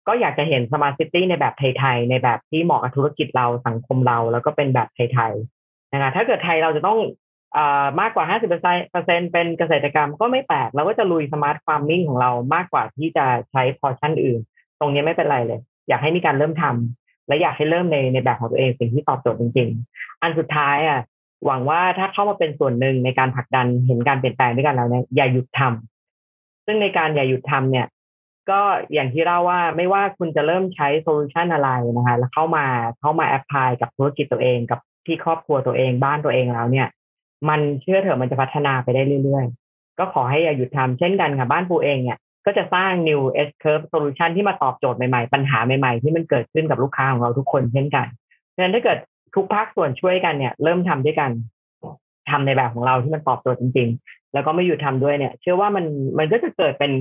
[0.07, 6.99] ก็อยากจะเห็น smart city ในแบบไทยๆในแบบที่เหมาะกับธุรกิจเราสังคมเรา แล้วก็เป็นแบบไทยๆนะคะถ้าเกิดไทยเราจะต้อง
[7.57, 7.59] อ
[8.01, 14.39] มากกว่า 50%เปอร์เซ็นเป็นเกษตรกรรมก็ไม่แปลกเราก็จะลุย smart farming ของเรามากกว่าที่จะใช้พอชั่นอื่น
[14.79, 20.99] ตรงนี้ไม่เป็นไรเลย อยากให้มีการเริ่มทำและอยากให้เริ่มในในแบบของตัวเองสิ่งที่ตอบโจทย์จริง ๆ อันสุดท้ายอะ
[21.45, 25.92] หวังว่าถ้าเข้ามาเป็นส่วนหนึ่งในการผลักดันเห็นการเปลี่ยนแปลงด้วยกันแล้วเนี่ยอย่าหยุดทำ
[26.65, 27.87] ซึ่งในการอย่าหยุดทำเนี่ย
[28.49, 28.61] ก็
[28.93, 32.65] อย่างที่เล่าว่าไม่ว่าคุณจะเริ่มใช้โซลูชันอะไรนะคะแล้วเข้ามา
[32.99, 36.87] เข้ามา apply กับธุรกิจตัวเองกับที่ครอบครัวตัวเองบ้านตัวเองแล้วเนี่ย
[37.49, 48.07] มันเชื่อเถอะมันจะพัฒนาไปได้เรื่อยๆ ก็ขอให้อย่าหยุดทำเช่นกันค่ะบ้านปูเองเนี่ยก็จะสร้าง new S curve solution ที่มาตอบโจทย์ใหม่ๆ ปัญหาใหม่ๆ ที่มันเกิดขึ้นกับลูกค้าของเราทุกคนเช่นกัน
[48.53, 48.97] ดังนั้นถ้าเกิด
[49.35, 51.31] ทุกภาคส่วนช่วยกันเนี่ย เริ่มทำด้วยกัน
[52.29, 53.89] ทำในแบบของเราที่มันตอบโจทย์จริง
[54.33, 55.85] แล้วก็ไม่หยุดทำด้วยเนี่ย เชื่อว่ามัน
[56.17, 56.91] มันก็จะเกิดเป็น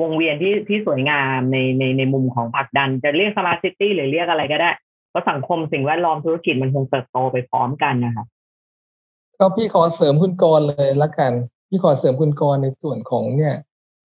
[0.00, 4.70] วงเวียนที่ที่สวยงามในในในมุมของผลักดัน จะเรียกสมาร์ทซิตี้หรือเรียกอะไรก็ได้
[5.10, 8.24] เพราะสังคมสิ่งแวดล้อมธุรกิจมันคงเติบโตไปพร้อมกันนะคะ
[9.38, 11.32] ก็พี่ขอเสริมคุณกรเลยละกัน
[11.68, 13.54] พี่ขอเสริมคุณกรในส่วนของเนี่ย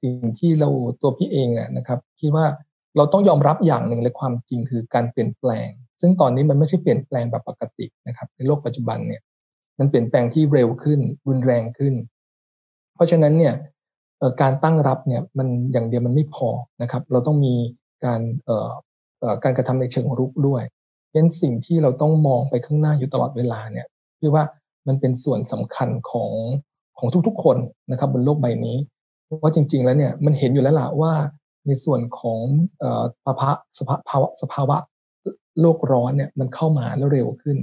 [0.01, 0.69] สิ่งที่เรา
[1.01, 2.45] ตัวพี่เองอะนะครับคิดว่า
[2.97, 5.69] เราต้องยอมรับอย่างหนึ่งเลยความจริงคือการเปลี่ยนแปลง
[6.01, 9.21] ซึ่งตอนนี้มันไม่ใช่เปลี่ยนแปลงแบบปกตินะครับ ในโลกปัจจุบันเนี่ย
[9.79, 11.93] มันเปลี่ยนแปลงที่เร็วขึ้นรุนแรงขึ้น
[12.95, 13.53] เพราะฉะนั้นเนี่ย
[14.41, 16.49] การตั้งรับเนี่ยมันอย่างเดียวมันไม่พอ
[16.81, 17.55] นะครับ เราต้องมี
[18.05, 18.21] การ
[19.43, 20.63] การกระทำในเชิงรุกด้วย
[21.11, 23.87] เป็นสิ่งที่เราต้องมองไปข้างหน้าอยู่ตลอดเวลาเนี่ย
[24.19, 24.43] คือว่า
[24.87, 26.31] มันเป็นส่วนสำคัญของ
[26.99, 27.57] ของทุกๆคน
[27.91, 28.77] นะครับบนโลกใบนี้
[29.41, 31.13] ว่าจริง ๆ แล้วเนี่ยมันเห็นอยู่แล้วล่ะว่า
[31.67, 32.39] ในส่วนของ
[33.25, 34.77] สภาสภาวะสภาวะ
[35.61, 37.57] โลกร้อนเนี่ยมันเข้ามาแล้วเร็วขึ้น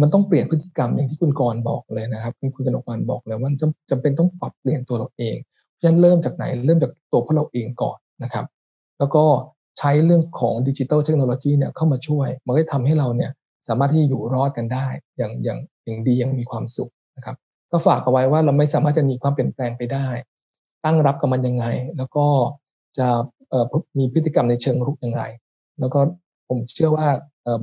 [0.00, 8.44] มันต้องเปลี่ยนพฤติกรรมอย่างที่คุณกรบอกเลยนะครับคุณคุณกนกวันบอกเลยว่าจำจำเป็นต้องปรับเปลี่ยนตัวเราเองเพราะฉะนั้นเริ่มจากไหนเริ่มจากตัวพวกเราเองก่อนนะครับ
[8.98, 9.24] แล้วก็
[9.78, 13.30] ใช้เรื่องของดิจิทัลเทคโนโลยีเนี่ยเข้ามาช่วย มันก็ทำให้เราเนี่ย
[13.68, 14.86] สามารถที่จะอยู่รอดกันได้
[15.16, 17.36] อย่างอย่างอย่างดียังมีความสุขนะครับ
[17.70, 20.08] ก็ฝากเอาไว้ว่าเราไม่สามารถจะมีความเปลี่ยนแปลงไปได้
[20.84, 21.64] ตั้งรับกับมันยังไง
[21.96, 22.26] แล้วก็
[22.98, 23.08] จะ
[23.98, 25.24] มีพฤติกรรมในเชิงรุกอย่างไร
[25.80, 26.00] แล้วก็
[26.48, 27.08] ผมเชื่อว่า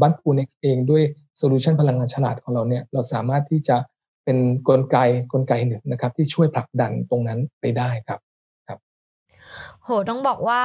[0.02, 1.04] บ้านปู NEXT เองด้วย
[1.42, 3.78] โซลูชันพลังงานฉลาดของเราเนี่ยเราสามารถที่จะ
[4.26, 4.98] เป็นนกลไก
[5.34, 8.20] กลไกหนึ่งนะครับ ที่ช่วยผลักดันตรงนั้นไปได้ครับ
[8.68, 8.80] ครับ
[9.84, 10.60] โหต้องบอกว่า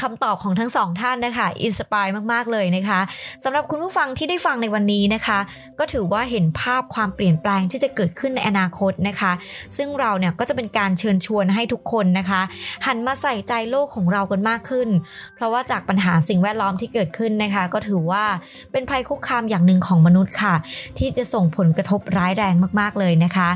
[0.00, 3.00] คำตอบของทั้งสองท่านนะคะ inspire มาก ๆ เลยนะคะ
[3.44, 5.38] สำหรับคุณผู้ฟังที่ได้ฟังในวันนี้นะคะ
[5.78, 9.32] ก็ถือว่าเห็นภาพความเปลี่ยนแปลงที่จะเกิดขึ้นในอนาคตนะคะ
[9.76, 12.40] ซึ่งเราเนี่ยก็จะเป็นการเชิญชวนให้ทุกคนนะคะ
[12.86, 14.88] หันมาใส่ใจโลกของเรากันมากขึ้น
[15.36, 18.24] เพราะว่าจากปัญหาสิ่งแวดล้อมที่เกิดขึ้นนะคะ ก็ถือว่า
[18.72, 20.54] เป็นภัยคุกคามอย่างหนึ่งของมนุษย์ค่ะ
[20.98, 23.48] ที่จะส่งผลกระทบร้ายแรงมาก ๆ เลยนะคะ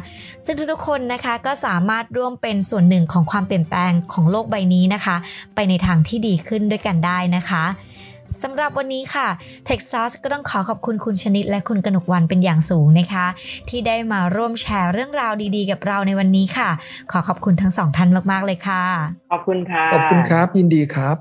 [0.46, 5.16] ซึ่งทุกๆคนนะคะก็สามารถร่วมเป็นส่วนหนึ่งของความเปลี่ยนแปลงของโลกใบนี้นะคะ
[5.54, 7.64] ไปในทางที่ดีขึ้นด้วยกันได้นะคะ
[8.42, 9.28] สำหรับวันนี้ค่ะ
[9.68, 13.26] t e x a s ก็ต้องขอขอบคุณคุณชนิดและคุณกนกวันเป็นอย่างสูงนะคะ
[13.68, 16.70] ที่ได้มาร่วมแชร์เรื่องราวดีๆ กับเราในวันนี้ค่ะ
[17.12, 18.82] ขอขอบคุณทั้งสองท่านมากๆเลยค่ะ
[19.32, 21.16] ขอบคุณค่ะ ขอบคุณครับ ยินดีครับ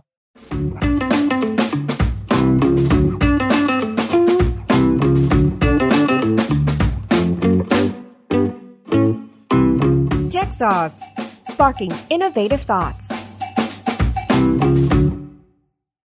[10.33, 10.97] Tech Sauce
[11.51, 13.03] Sparking Innovative Thoughts